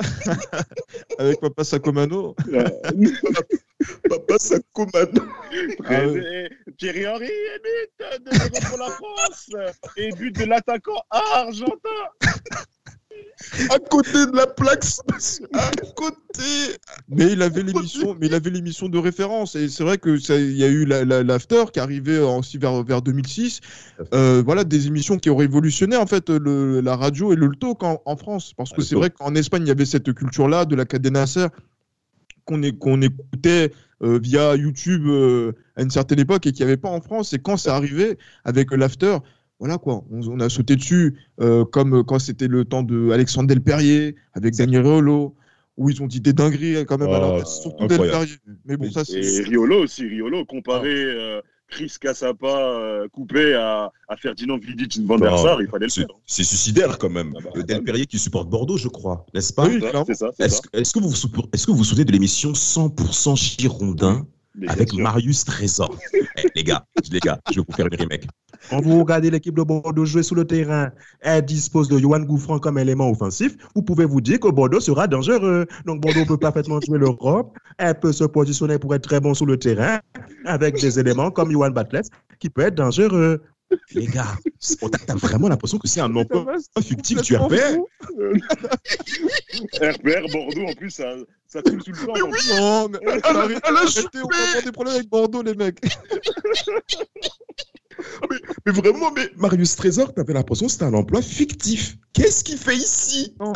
Avec 1.17 1.39
Papa 1.39 1.63
Sakomano. 1.63 2.35
Papa 4.09 4.37
Sakomano. 4.37 5.21
Ah, 5.85 6.01
Thierry 6.77 7.07
Henry, 7.07 7.29
but 7.63 8.25
de 8.25 8.79
la 8.79 8.89
France. 8.89 9.49
Et 9.95 10.11
but 10.11 10.35
de 10.35 10.43
l'attaquant 10.43 11.01
argentin 11.09 11.89
à 13.69 13.79
côté 13.79 14.25
de 14.25 14.35
la 14.35 14.47
plaque 14.47 14.85
à 15.53 15.71
côté. 15.95 16.77
Mais 17.07 17.31
il 17.31 17.41
avait 17.41 17.63
l'émission, 17.63 18.15
mais 18.19 18.27
il 18.27 18.33
avait 18.33 18.49
l'émission 18.49 18.89
de 18.89 18.97
référence 18.97 19.55
et 19.55 19.69
c'est 19.69 19.83
vrai 19.83 19.97
que 19.97 20.17
il 20.37 20.57
y 20.57 20.63
a 20.63 20.67
eu 20.67 20.85
l'after 20.85 21.65
qui 21.73 21.79
arrivait 21.79 22.19
aussi 22.19 22.57
vers 22.57 22.83
vers 22.83 23.01
2006. 23.01 23.61
Euh, 24.13 24.43
voilà 24.45 24.63
des 24.63 24.87
émissions 24.87 25.17
qui 25.17 25.29
ont 25.29 25.37
révolutionné 25.37 25.95
en 25.95 26.05
fait 26.05 26.29
le, 26.29 26.81
la 26.81 26.95
radio 26.95 27.33
et 27.33 27.35
le 27.35 27.49
talk 27.55 27.83
en, 27.83 28.01
en 28.05 28.15
France 28.15 28.53
parce 28.55 28.71
que 28.71 28.81
c'est 28.81 28.95
vrai 28.95 29.09
qu'en 29.09 29.35
Espagne 29.35 29.63
il 29.63 29.67
y 29.69 29.71
avait 29.71 29.85
cette 29.85 30.13
culture 30.13 30.47
là 30.47 30.65
de 30.65 30.75
la 30.75 30.85
cadena 30.85 31.25
qu'on 32.45 32.61
qu'on 32.73 33.01
écoutait 33.01 33.71
euh, 34.01 34.17
via 34.21 34.55
YouTube 34.55 35.05
euh, 35.07 35.51
à 35.75 35.81
une 35.81 35.91
certaine 35.91 36.19
époque 36.19 36.47
et 36.47 36.51
qu'il 36.51 36.65
n'y 36.65 36.71
avait 36.71 36.77
pas 36.77 36.89
en 36.89 37.01
France. 37.01 37.33
Et 37.33 37.39
quand 37.39 37.57
c'est 37.57 37.69
arrivé 37.69 38.17
avec 38.45 38.71
l'after, 38.71 39.17
voilà 39.59 39.77
quoi, 39.77 40.03
on, 40.09 40.39
a 40.39 40.47
sauté 40.47 40.77
dessus, 40.77 41.17
euh, 41.41 41.65
comme 41.65 42.03
quand 42.05 42.19
c'était 42.19 42.47
le 42.47 42.63
temps 42.63 42.81
de 42.81 43.11
Alexandre 43.11 43.47
Delperrier 43.47 44.15
avec 44.33 44.55
Daniel 44.55 44.87
Riolo, 44.87 45.35
où 45.75 45.89
ils 45.89 46.01
ont 46.01 46.07
dit 46.07 46.21
des 46.21 46.33
dingueries 46.33 46.85
quand 46.85 46.97
même. 46.97 47.09
alors, 47.09 47.45
surtout 47.45 47.85
Delperrier. 47.87 48.35
Mais 48.65 48.77
bon, 48.77 48.89
ça 48.89 49.03
c'est. 49.03 49.19
Et 49.19 49.41
Riolo 49.41 49.83
aussi, 49.83 50.07
Riolo, 50.07 50.45
comparé 50.45 50.93
euh, 50.93 51.41
Chris 51.69 51.93
Cassapa 51.99 52.47
euh, 52.47 53.07
coupé 53.09 53.53
à, 53.53 53.91
à, 54.07 54.15
Ferdinand 54.15 54.57
Vidic 54.57 54.97
Van 55.05 55.17
der 55.17 55.37
Sar, 55.37 55.61
il 55.61 55.67
fallait 55.67 55.87
le 55.87 55.91
faire. 55.91 56.07
C'est 56.25 56.43
suicidaire 56.43 56.97
quand 56.97 57.09
même. 57.09 57.33
Ah 57.37 57.49
bah, 57.53 57.61
Delperrier 57.61 58.05
qui 58.05 58.17
supporte 58.17 58.49
Bordeaux, 58.49 58.77
je 58.77 58.87
crois, 58.87 59.25
n'est-ce 59.33 59.51
pas? 59.51 59.67
Oui, 59.67 59.81
c'est 60.07 60.13
ça. 60.15 60.31
Est-ce 60.39 60.93
que, 60.93 60.99
vous, 60.99 61.13
est 61.13 61.65
que 61.65 61.71
vous 61.71 61.77
vous 61.77 61.83
souvenez 61.83 62.05
de 62.05 62.11
l'émission 62.13 62.53
100% 62.53 63.59
Girondin 63.59 64.25
avec 64.67 64.93
Marius 64.93 65.45
Trésor 65.45 65.95
eh, 66.13 66.47
Les 66.55 66.63
gars, 66.63 66.85
les 67.11 67.19
gars, 67.19 67.39
je 67.51 67.59
vais 67.59 67.65
vous 67.67 67.75
faire 67.75 67.87
une 67.87 67.95
remake. 67.95 68.27
Quand 68.69 68.81
vous 68.81 68.99
regardez 68.99 69.31
l'équipe 69.31 69.55
de 69.55 69.63
Bordeaux 69.63 70.05
jouer 70.05 70.23
sur 70.23 70.35
le 70.35 70.45
terrain, 70.45 70.91
elle 71.21 71.45
dispose 71.45 71.87
de 71.87 71.97
Johan 71.97 72.19
Gouffran 72.21 72.59
comme 72.59 72.77
élément 72.77 73.09
offensif, 73.09 73.55
vous 73.73 73.81
pouvez 73.81 74.05
vous 74.05 74.21
dire 74.21 74.39
que 74.39 74.49
Bordeaux 74.49 74.79
sera 74.79 75.07
dangereux. 75.07 75.65
Donc 75.85 76.01
Bordeaux 76.01 76.25
peut 76.25 76.37
parfaitement 76.37 76.79
jouer 76.81 76.99
l'Europe, 76.99 77.57
elle 77.77 77.97
peut 77.99 78.11
se 78.11 78.25
positionner 78.25 78.77
pour 78.77 78.93
être 78.95 79.07
très 79.07 79.19
bon 79.19 79.33
sur 79.33 79.45
le 79.45 79.57
terrain 79.57 79.99
avec 80.45 80.79
des 80.79 80.99
éléments 80.99 81.31
comme 81.31 81.51
Johan 81.51 81.71
Batles 81.71 82.01
qui 82.39 82.49
peut 82.49 82.63
être 82.63 82.75
dangereux. 82.75 83.41
Les 83.93 84.07
gars, 84.07 84.35
t'as 85.05 85.15
vraiment 85.15 85.47
l'impression 85.47 85.77
que 85.77 85.87
c'est 85.87 86.01
un 86.01 86.15
emploi 86.15 86.55
fictif 86.81 87.21
du 87.21 87.35
RPR. 87.35 87.77
RPR, 89.81 90.27
Bordeaux, 90.31 90.67
en 90.67 90.73
plus, 90.73 90.89
ça, 90.89 91.15
ça 91.47 91.61
coule 91.61 91.81
sous 91.83 91.91
le 91.91 92.23
oui 92.23 92.39
non, 92.57 92.89
mais, 92.89 92.99
elle, 93.01 93.21
elle, 93.23 93.59
elle, 93.63 93.73
on 93.73 94.57
a 94.57 94.61
des 94.61 94.71
problèmes 94.71 94.95
avec 94.95 95.09
Bordeaux, 95.09 95.43
les 95.43 95.55
mecs. 95.55 95.79
mais, 98.65 98.71
vraiment, 98.71 99.11
mais 99.15 99.29
Marius 99.37 99.75
Trésor, 99.75 100.13
t'avais 100.13 100.33
l'impression 100.33 100.67
que 100.67 100.71
c'était 100.71 100.85
un 100.85 100.93
emploi 100.93 101.21
fictif. 101.21 101.97
Qu'est-ce 102.13 102.43
qu'il 102.43 102.57
fait 102.57 102.75
ici? 102.75 103.33
Hein? 103.39 103.53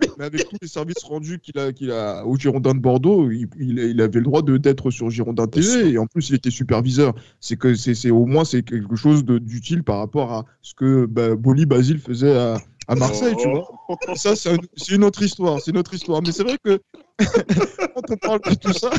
mais, 0.00 0.24
avec 0.24 0.48
tous 0.48 0.56
les 0.62 0.68
services 0.68 1.02
rendus 1.04 1.38
qu'il 1.38 1.58
a, 1.58 1.72
qu'il 1.72 1.90
a 1.90 2.24
au 2.24 2.36
Girondin 2.36 2.74
de 2.74 2.80
Bordeaux, 2.80 3.30
il, 3.30 3.48
il, 3.58 4.00
avait 4.00 4.18
le 4.18 4.24
droit 4.24 4.42
d'être 4.42 4.90
sur 4.90 5.10
Girondin 5.10 5.46
TV 5.46 5.90
et 5.90 5.98
en 5.98 6.06
plus 6.06 6.30
il 6.30 6.36
était 6.36 6.50
superviseur. 6.50 7.14
C'est 7.40 7.56
que 7.56 7.74
c'est 7.74 8.10
au 8.10 8.26
moins 8.26 8.44
c'est 8.44 8.62
quelque 8.62 8.96
chose 8.96 9.24
d'utile 9.24 9.82
par 9.82 9.98
rapport 9.98 10.32
à 10.32 10.44
ce 10.62 10.74
que 10.74 11.06
bah, 11.06 11.34
Boli 11.34 11.66
Basile 11.66 11.98
faisait 11.98 12.36
à, 12.36 12.58
à 12.88 12.94
Marseille, 12.94 13.34
tu 13.38 13.48
vois. 13.48 13.68
Ça, 14.14 14.34
c'est 14.36 14.56
une 14.90 15.04
autre 15.04 15.22
histoire, 15.22 15.60
c'est 15.60 15.70
une 15.70 15.78
autre 15.78 15.94
histoire. 15.94 16.20
Mais 16.22 16.32
c'est 16.32 16.42
vrai 16.42 16.58
que 16.62 16.80
quand 17.94 18.10
on 18.10 18.16
parle 18.16 18.40
de 18.40 18.54
tout 18.54 18.72
ça, 18.72 18.90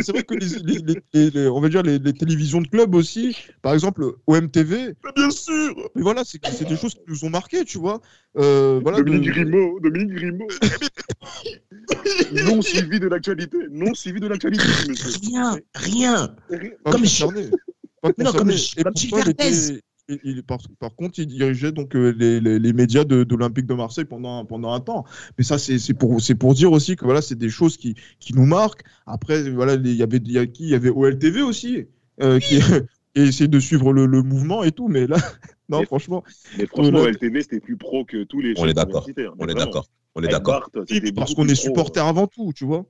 c'est 0.00 0.12
vrai 0.12 0.22
que 0.22 0.34
les, 0.34 1.48
on 1.48 1.60
va 1.60 1.68
dire 1.68 1.82
les, 1.82 2.00
télévisions 2.12 2.60
de 2.60 2.68
club 2.68 2.94
aussi, 2.94 3.36
par 3.60 3.74
exemple 3.74 4.14
OMTV. 4.26 4.94
bien 5.16 5.30
sûr. 5.30 5.90
Mais 5.94 6.02
voilà, 6.02 6.22
c'est 6.24 6.40
des 6.68 6.76
choses 6.76 6.94
qui 6.94 7.02
nous 7.08 7.24
ont 7.24 7.30
marqué, 7.30 7.64
tu 7.64 7.78
vois. 7.78 8.00
Euh, 8.38 8.80
voilà, 8.82 8.98
Dominique 8.98 9.30
Grimaud, 9.30 9.80
Dominique 9.80 10.14
Grimaud. 10.14 10.48
non 12.46 12.62
suivi 12.62 12.98
de 12.98 13.08
l'actualité, 13.08 13.58
non 13.70 13.94
suivi 13.94 14.20
de 14.20 14.26
l'actualité. 14.26 14.64
Rien, 15.22 15.58
rien. 15.74 16.34
comme 16.84 17.02
concerné. 17.02 17.50
Pas 18.00 18.10
non, 18.18 18.32
comme, 18.32 18.48
comme 18.48 18.96
il, 20.08 20.42
par, 20.42 20.58
par, 20.78 20.94
contre, 20.94 21.18
il 21.18 21.26
dirigeait 21.26 21.72
donc 21.72 21.94
euh, 21.94 22.14
les, 22.16 22.40
les, 22.40 22.58
les, 22.58 22.72
médias 22.72 23.04
de, 23.04 23.24
de 23.24 23.36
l'Olympique 23.36 23.66
de 23.66 23.74
Marseille 23.74 24.04
pendant, 24.04 24.44
pendant 24.44 24.72
un 24.72 24.80
temps. 24.80 25.04
Mais 25.38 25.44
ça, 25.44 25.58
c'est 25.58 25.94
pour, 25.94 26.18
pour 26.38 26.54
dire 26.54 26.72
aussi 26.72 26.96
que 26.96 27.04
voilà, 27.04 27.22
c'est 27.22 27.38
des 27.38 27.48
choses 27.48 27.76
qui, 27.76 27.94
qui 28.18 28.34
nous 28.34 28.46
marquent. 28.46 28.82
Après, 29.06 29.50
voilà, 29.50 29.74
il 29.74 29.94
y 29.94 30.02
avait 30.02 30.18
il 30.18 30.32
y 30.32 30.38
a 30.38 30.46
qui? 30.46 30.64
Il 30.64 30.70
y 30.70 30.74
avait 30.74 30.90
OLTV 30.90 31.42
aussi, 31.42 31.86
euh, 32.20 32.38
qui, 32.38 32.58
qui 33.14 33.22
essayé 33.22 33.48
de 33.48 33.60
suivre 33.60 33.92
le, 33.92 34.06
le, 34.06 34.22
mouvement 34.22 34.62
et 34.62 34.72
tout. 34.72 34.88
Mais 34.88 35.06
là, 35.06 35.16
non, 35.68 35.80
mais, 35.80 35.86
franchement. 35.86 36.24
Mais 36.58 36.66
franchement, 36.66 36.98
euh, 36.98 37.08
OLTV, 37.08 37.42
c'était 37.42 37.60
plus 37.60 37.76
pro 37.76 38.04
que 38.04 38.24
tous 38.24 38.40
les. 38.40 38.54
On 38.58 38.66
est 38.66 38.74
d'accord. 38.74 39.06
On 39.38 39.46
est 39.46 39.54
d'accord. 39.54 39.86
On 40.14 40.22
est 40.22 40.28
d'accord. 40.28 40.68
Parce 41.14 41.34
qu'on 41.34 41.48
est 41.48 41.54
supporter 41.54 42.04
avant 42.04 42.26
tout, 42.26 42.52
tu 42.54 42.64
vois. 42.64 42.84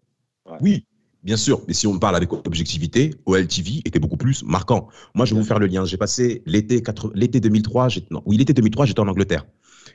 Ouais. 0.44 0.58
Oui, 0.60 0.86
Bien 1.22 1.36
sûr, 1.36 1.62
mais 1.68 1.74
si 1.74 1.86
on 1.86 1.98
parle 1.98 2.16
avec 2.16 2.32
objectivité, 2.32 3.14
OLTV 3.26 3.82
était 3.84 4.00
beaucoup 4.00 4.16
plus 4.16 4.42
marquant. 4.42 4.88
Moi, 5.14 5.24
je 5.24 5.34
vais 5.34 5.40
vous 5.40 5.46
faire 5.46 5.60
le 5.60 5.66
lien. 5.66 5.84
J'ai 5.84 5.96
passé 5.96 6.42
l'été 6.46 6.82
l'été 7.14 7.38
2003, 7.38 7.88
non, 8.10 8.22
oui, 8.26 8.36
l'été 8.36 8.52
2003, 8.52 8.86
j'étais 8.86 9.00
en 9.00 9.08
Angleterre. 9.08 9.46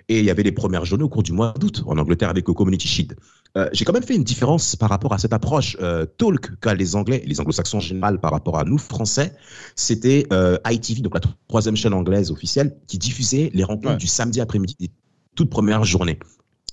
Et 0.07 0.19
il 0.19 0.25
y 0.25 0.29
avait 0.29 0.43
les 0.43 0.53
premières 0.53 0.85
journées 0.85 1.03
au 1.03 1.09
cours 1.09 1.23
du 1.23 1.33
mois 1.33 1.53
d'août 1.59 1.83
en 1.85 1.97
Angleterre 1.97 2.29
avec 2.29 2.47
le 2.47 2.53
Community 2.53 2.87
Shield. 2.87 3.17
Euh, 3.57 3.69
j'ai 3.73 3.83
quand 3.83 3.91
même 3.91 4.03
fait 4.03 4.15
une 4.15 4.23
différence 4.23 4.77
par 4.77 4.89
rapport 4.89 5.13
à 5.13 5.17
cette 5.17 5.33
approche 5.33 5.75
euh, 5.81 6.05
talk 6.05 6.57
qu'a 6.61 6.73
les 6.75 6.95
Anglais, 6.95 7.23
les 7.25 7.41
Anglo-Saxons 7.41 7.77
en 7.77 7.81
général 7.81 8.19
par 8.19 8.31
rapport 8.31 8.57
à 8.57 8.63
nous 8.63 8.77
Français. 8.77 9.33
C'était 9.75 10.27
euh, 10.31 10.57
ITV, 10.65 11.01
donc 11.01 11.13
la 11.13 11.21
troisième 11.49 11.75
chaîne 11.75 11.93
anglaise 11.93 12.31
officielle, 12.31 12.77
qui 12.87 12.97
diffusait 12.97 13.51
les 13.53 13.63
rencontres 13.65 13.91
ouais. 13.91 13.97
du 13.97 14.07
samedi 14.07 14.39
après-midi, 14.39 14.91
toute 15.35 15.49
première 15.49 15.83
journée 15.83 16.19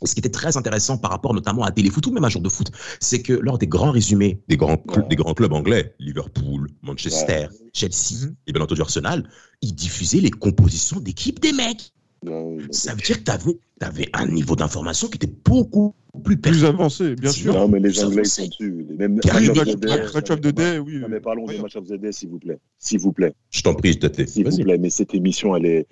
ce 0.03 0.15
qui 0.15 0.21
était 0.21 0.31
très 0.31 0.57
intéressant 0.57 0.99
par 0.99 1.11
rapport 1.11 1.35
notamment 1.35 1.63
à 1.63 1.71
Téléfoot 1.71 2.07
ou 2.07 2.11
même 2.11 2.25
à 2.25 2.29
jour 2.29 2.43
de 2.43 2.49
foot, 2.49 2.71
c'est 3.01 3.23
que 3.23 3.33
lors 3.33 3.59
des 3.59 3.67
grands 3.67 3.91
résumés 3.91 4.41
des 4.49 4.57
grands, 4.57 4.83
ouais. 4.89 5.09
des 5.09 5.17
grands 5.17 5.35
clubs 5.35 5.53
anglais, 5.53 5.95
Liverpool, 5.99 6.69
Manchester, 6.83 7.49
ouais. 7.51 7.71
Chelsea 7.73 8.27
mm-hmm. 8.27 8.35
et 8.47 8.53
bien 8.53 8.63
entendu 8.63 8.81
Arsenal, 8.81 9.29
ils 9.63 9.75
diffusaient 9.75 10.21
les 10.21 10.31
compositions 10.31 11.01
d'équipe 11.01 11.41
des 11.41 11.53
mecs. 11.53 11.93
Non, 12.25 12.57
ça 12.71 12.95
veut 12.95 13.03
dire 13.03 13.19
que 13.19 13.25
tu 13.25 13.31
avais, 13.31 13.59
avais, 13.81 14.09
un 14.15 14.27
niveau 14.27 14.57
d'information 14.57 15.09
qui 15.09 15.17
était 15.17 15.33
beaucoup 15.45 15.95
plus, 16.23 16.39
plus 16.39 16.65
avancé, 16.65 17.17
bien 17.17 17.31
sûr. 17.31 17.53
Non, 17.53 17.69
mais 17.69 17.81
les 17.81 18.03
Anglais 18.03 18.23
ils 18.25 18.29
sont 18.29 18.47
dessus. 18.47 18.87
Les 18.89 18.97
mêmes 18.97 19.17
match 19.17 20.31
of 20.31 20.41
the 20.41 20.47
day, 20.47 20.79
oui. 20.79 21.01
Non, 21.01 21.09
mais 21.11 21.21
parlons 21.21 21.47
des 21.47 21.59
match 21.59 21.77
of 21.77 21.87
the 21.87 22.01
day, 22.01 22.13
s'il 22.13 22.31
vous 22.31 22.39
plaît. 22.39 22.59
S'il 22.79 23.01
vous 23.01 23.13
plaît. 23.13 23.35
Je 23.51 23.61
t'en 23.61 23.75
prie, 23.75 23.93
je 23.93 23.99
t'attends. 23.99 24.27
S'il 24.27 24.49
vous 24.49 24.57
plaît, 24.57 24.79
mais 24.79 24.89
cette 24.91 25.15
émission, 25.15 25.55
elle 25.55 25.67
est. 25.67 25.87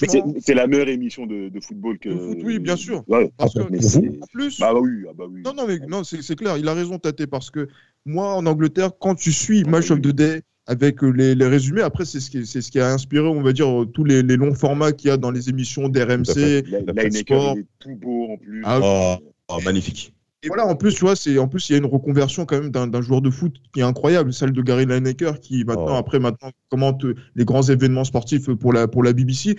C'est 0.00 0.54
la 0.54 0.66
meilleure 0.66 0.88
émission 0.88 1.26
de, 1.26 1.48
de 1.48 1.60
football 1.60 1.98
que. 1.98 2.10
Foot, 2.10 2.38
oui, 2.42 2.58
bien 2.58 2.76
sûr. 2.76 3.04
Ouais, 3.08 3.30
parce 3.36 3.54
que, 3.54 3.60
en 3.60 4.26
plus. 4.32 4.58
Bah, 4.60 4.72
bah, 4.72 4.80
oui, 4.80 5.04
ah 5.08 5.12
bah 5.16 5.24
oui. 5.28 5.42
Non, 5.44 5.52
non, 5.54 5.66
mais 5.66 5.78
non, 5.86 6.04
c'est 6.04 6.36
clair. 6.36 6.56
Il 6.56 6.68
a 6.68 6.74
raison, 6.74 6.98
Tate, 6.98 7.26
parce 7.26 7.50
que 7.50 7.68
moi, 8.06 8.34
en 8.34 8.46
Angleterre, 8.46 8.90
quand 8.98 9.14
tu 9.14 9.32
suis 9.32 9.64
Match 9.64 9.90
of 9.90 10.00
the 10.00 10.08
Day 10.08 10.42
avec 10.66 11.02
les, 11.02 11.34
les 11.34 11.46
résumés, 11.46 11.82
après, 11.82 12.04
c'est 12.04 12.20
ce, 12.20 12.30
qui, 12.30 12.46
ce 12.46 12.58
qui 12.58 12.80
a 12.80 12.90
inspiré, 12.90 13.26
on 13.26 13.42
va 13.42 13.52
dire, 13.52 13.68
tous 13.92 14.04
les, 14.04 14.22
les 14.22 14.36
longs 14.36 14.54
formats 14.54 14.92
qu'il 14.92 15.08
y 15.08 15.10
a 15.10 15.16
dans 15.16 15.30
les 15.30 15.50
émissions 15.50 15.88
d'RMC. 15.88 16.64
Sport. 17.12 17.58
est 17.58 17.66
tout 17.78 17.96
beau 17.96 18.28
en 18.32 18.36
plus. 18.38 18.62
Ah, 18.64 18.80
oh, 18.82 19.16
oh, 19.48 19.60
magnifique. 19.64 20.14
Et 20.44 20.48
voilà, 20.48 20.66
en 20.66 20.76
plus, 20.76 20.94
tu 20.94 21.00
vois, 21.00 21.16
c'est 21.16 21.38
en 21.38 21.48
plus 21.48 21.70
il 21.70 21.72
y 21.72 21.74
a 21.74 21.78
une 21.78 21.86
reconversion 21.86 22.44
quand 22.44 22.60
même 22.60 22.70
d'un 22.70 23.00
joueur 23.00 23.22
de 23.22 23.30
foot 23.30 23.54
qui 23.72 23.80
est 23.80 23.82
incroyable, 23.82 24.30
celle 24.30 24.52
de 24.52 24.60
Gary 24.60 24.84
Lineker 24.84 25.40
qui 25.40 25.64
maintenant 25.64 25.94
oh. 25.94 25.98
après 25.98 26.18
maintenant 26.18 26.50
commente 26.68 27.02
les 27.34 27.44
grands 27.46 27.62
événements 27.62 28.04
sportifs 28.04 28.52
pour 28.52 28.74
la 28.74 28.86
pour 28.86 29.02
la 29.02 29.14
BBC. 29.14 29.56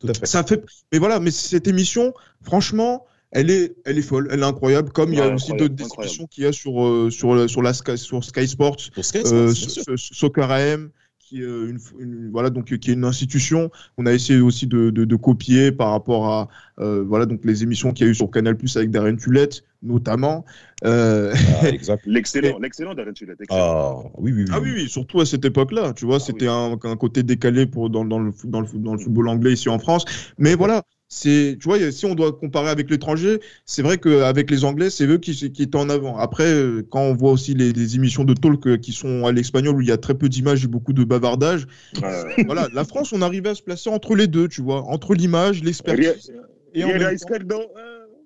Tout 0.00 0.08
à 0.08 0.14
fait. 0.14 0.26
Ça 0.26 0.42
fait, 0.42 0.64
mais 0.92 0.98
voilà, 0.98 1.20
mais 1.20 1.30
cette 1.30 1.68
émission, 1.68 2.12
franchement, 2.42 3.06
elle 3.30 3.50
est, 3.50 3.76
elle 3.84 3.98
est 3.98 4.02
folle, 4.02 4.28
elle 4.30 4.40
est 4.40 4.44
incroyable. 4.44 4.90
Comme 4.90 5.10
ouais, 5.10 5.16
il 5.16 5.18
y 5.18 5.22
a 5.22 5.32
aussi 5.32 5.52
d'autres 5.52 5.74
émissions 6.00 6.26
qu'il 6.26 6.44
y 6.44 6.46
a 6.46 6.52
sur, 6.52 6.84
euh, 6.84 7.10
sur, 7.10 7.48
sur, 7.48 7.62
la 7.62 7.72
Sky, 7.72 7.96
sur 7.96 8.24
Sky 8.24 8.48
Sports, 8.48 8.80
sur 8.80 9.04
Sky 9.04 9.20
Sports 9.20 9.32
euh, 9.34 9.96
Soccer 9.96 10.50
AM, 10.50 10.90
qui 11.28 11.42
est 11.42 11.46
une, 11.46 11.78
une- 11.98 12.30
voilà 12.30 12.50
donc 12.50 12.66
qui 12.66 12.90
est 12.90 12.94
une 12.94 13.04
institution. 13.04 13.70
On 13.98 14.06
a 14.06 14.12
essayé 14.12 14.40
aussi 14.40 14.66
de, 14.66 14.90
de, 14.90 15.04
de 15.04 15.16
copier 15.16 15.72
par 15.72 15.90
rapport 15.90 16.26
à 16.28 16.48
euh, 16.80 17.04
voilà 17.06 17.26
donc 17.26 17.40
les 17.44 17.62
émissions 17.62 17.92
qu'il 17.92 18.06
y 18.06 18.08
a 18.08 18.12
eu 18.12 18.14
sur 18.14 18.30
Canal 18.30 18.56
Plus 18.56 18.76
avec 18.76 18.90
Darren 18.90 19.16
Tulette 19.16 19.62
notamment. 19.82 20.44
Euh, 20.84 21.32
Ah. 21.62 21.66
L'excellent, 22.06 22.58
l'excellent 22.58 22.94
Darren 22.94 23.12
Tulette. 23.12 23.40
excellent. 23.40 24.02
Ah, 24.06 24.10
oui, 24.18 24.32
oui, 24.32 24.44
oui. 24.44 24.50
ah 24.52 24.60
oui, 24.60 24.70
oui, 24.74 24.88
surtout 24.88 25.20
à 25.20 25.26
cette 25.26 25.44
époque-là, 25.44 25.92
tu 25.94 26.04
vois, 26.06 26.16
Ah 26.16 26.20
c'était 26.20 26.48
un, 26.48 26.78
un 26.82 26.96
côté 26.96 27.22
décalé 27.22 27.66
pour 27.66 27.90
dans, 27.90 28.04
dans 28.04 28.18
le 28.18 28.32
dans 28.44 28.60
le 28.60 28.66
dans 28.78 28.92
le 28.94 28.98
football 28.98 29.28
anglais 29.28 29.52
ici 29.52 29.68
en 29.68 29.78
France. 29.78 30.04
Mais 30.38 30.54
voilà, 30.54 30.82
c'est 31.08 31.56
tu 31.60 31.64
vois, 31.68 31.78
si 31.90 32.04
on 32.06 32.14
doit 32.14 32.32
comparer 32.32 32.68
avec 32.68 32.90
l'étranger, 32.90 33.40
c'est 33.64 33.82
vrai 33.82 33.98
qu'avec 33.98 34.50
les 34.50 34.64
Anglais, 34.64 34.90
c'est 34.90 35.06
eux 35.06 35.18
qui, 35.18 35.34
qui 35.52 35.62
étaient 35.62 35.76
en 35.76 35.88
avant. 35.88 36.18
Après, 36.18 36.44
euh, 36.46 36.86
quand 36.88 37.00
on 37.00 37.14
voit 37.14 37.32
aussi 37.32 37.54
les, 37.54 37.72
les 37.72 37.96
émissions 37.96 38.24
de 38.24 38.34
talk 38.34 38.66
euh, 38.66 38.76
qui 38.76 38.92
sont 38.92 39.24
à 39.26 39.32
l'espagnol 39.32 39.76
où 39.76 39.80
il 39.80 39.88
y 39.88 39.92
a 39.92 39.96
très 39.96 40.14
peu 40.14 40.28
d'images 40.28 40.64
et 40.64 40.68
beaucoup 40.68 40.92
de 40.92 41.04
bavardage, 41.04 41.66
Ouais. 42.02 42.44
voilà, 42.44 42.68
la 42.72 42.84
France, 42.84 43.12
on 43.12 43.22
arrivait 43.22 43.50
à 43.50 43.54
se 43.54 43.62
placer 43.62 43.90
entre 43.90 44.14
les 44.14 44.26
deux, 44.26 44.48
tu 44.48 44.60
vois, 44.62 44.82
entre 44.82 45.14
l'image, 45.14 45.62
l'expertise. 45.62 46.32
Et 46.74 46.84
en 46.84 46.88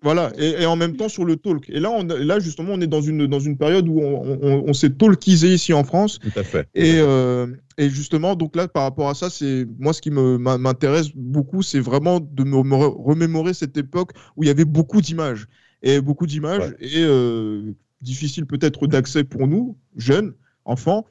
Voilà, 0.03 0.33
et, 0.37 0.63
et 0.63 0.67
en 0.67 0.75
même 0.75 0.97
temps 0.97 1.09
sur 1.09 1.25
le 1.25 1.37
talk. 1.37 1.71
Et 1.71 1.79
là, 1.79 1.91
on, 1.91 2.05
là 2.05 2.41
justement, 2.41 2.73
on 2.73 2.81
est 2.81 2.89
dans 2.89 3.01
une, 3.01 3.27
dans 3.27 3.39
une 3.39 3.57
période 3.57 3.87
où 3.89 4.01
on, 4.01 4.39
on, 4.43 4.65
on 4.67 4.73
s'est 4.73 4.91
talkisé 4.91 5.55
ici 5.55 5.73
en 5.73 5.85
France. 5.85 6.19
Tout 6.19 6.37
à 6.37 6.43
fait. 6.43 6.69
Et, 6.75 6.95
euh, 6.97 7.47
et 7.79 7.89
justement, 7.89 8.35
donc 8.35 8.57
là, 8.57 8.67
par 8.67 8.83
rapport 8.83 9.09
à 9.09 9.15
ça, 9.15 9.31
c'est 9.31 9.67
moi 9.79 9.93
ce 9.93 10.03
qui 10.03 10.11
m'intéresse 10.11 11.11
beaucoup, 11.15 11.63
c'est 11.63 11.81
vraiment 11.81 12.19
de 12.21 12.43
me 12.45 12.63
me 12.63 12.75
remémorer 12.75 13.55
cette 13.55 13.77
époque 13.77 14.11
où 14.37 14.43
il 14.43 14.47
y 14.47 14.51
avait 14.51 14.65
beaucoup 14.65 15.01
d'images 15.01 15.47
et 15.83 16.01
beaucoup 16.01 16.27
d'images 16.27 16.75
et 16.81 17.03
euh, 17.03 17.73
difficile 18.01 18.47
peut-être 18.47 18.87
d'accès 18.87 19.25
pour 19.25 19.47
nous, 19.47 19.77
jeunes, 19.97 20.35
enfants 20.65 21.07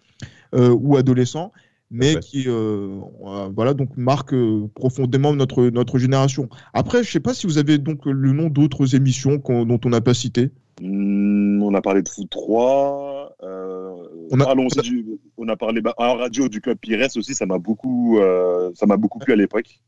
euh, 0.53 0.69
ou 0.69 0.97
adolescents, 0.97 1.51
mais 1.91 2.15
qui 2.21 2.45
euh, 2.47 2.97
euh, 3.25 3.49
voilà 3.55 3.73
donc 3.73 3.95
marque 3.97 4.33
euh, 4.33 4.67
profondément 4.73 5.33
notre 5.33 5.65
notre 5.69 5.97
génération. 5.99 6.49
Après, 6.73 7.03
je 7.03 7.11
sais 7.11 7.19
pas 7.19 7.33
si 7.33 7.45
vous 7.47 7.57
avez 7.57 7.77
donc 7.77 8.05
le 8.05 8.31
nom 8.31 8.47
d'autres 8.49 8.95
émissions 8.95 9.35
dont 9.37 9.79
on 9.85 9.89
n'a 9.89 10.01
pas 10.01 10.13
cité. 10.13 10.49
Hmm, 10.81 11.61
on 11.61 11.73
a 11.75 11.81
parlé 11.81 12.01
de 12.01 12.09
foot 12.09 12.27
3. 12.29 13.35
euh, 13.43 13.91
On 14.31 14.39
a- 14.39 14.45
parlons 14.45 14.65
aussi 14.67 14.81
du- 14.81 15.05
on 15.37 15.47
a 15.49 15.55
parlé 15.55 15.81
bah, 15.81 15.93
en 15.97 16.15
radio 16.15 16.47
du 16.49 16.61
club 16.61 16.77
Pires 16.79 17.07
aussi. 17.15 17.35
Ça 17.35 17.45
m'a 17.45 17.59
beaucoup, 17.59 18.17
euh, 18.19 18.71
ça 18.73 18.85
m'a 18.85 18.97
beaucoup 18.97 19.19
plu 19.19 19.33
à 19.33 19.35
l'époque. 19.35 19.79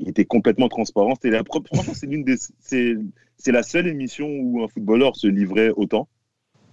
Il 0.00 0.08
était 0.08 0.24
complètement 0.24 0.68
transparent. 0.68 1.14
C'était 1.14 1.30
la 1.30 1.44
propre. 1.44 1.68
Franchement, 1.72 1.94
c'est 1.94 2.06
l'une 2.06 2.24
des, 2.24 2.36
c'est, 2.60 2.94
c'est 3.38 3.52
la 3.52 3.62
seule 3.62 3.86
émission 3.86 4.26
où 4.28 4.62
un 4.62 4.68
footballeur 4.68 5.16
se 5.16 5.26
livrait 5.26 5.70
autant. 5.76 6.08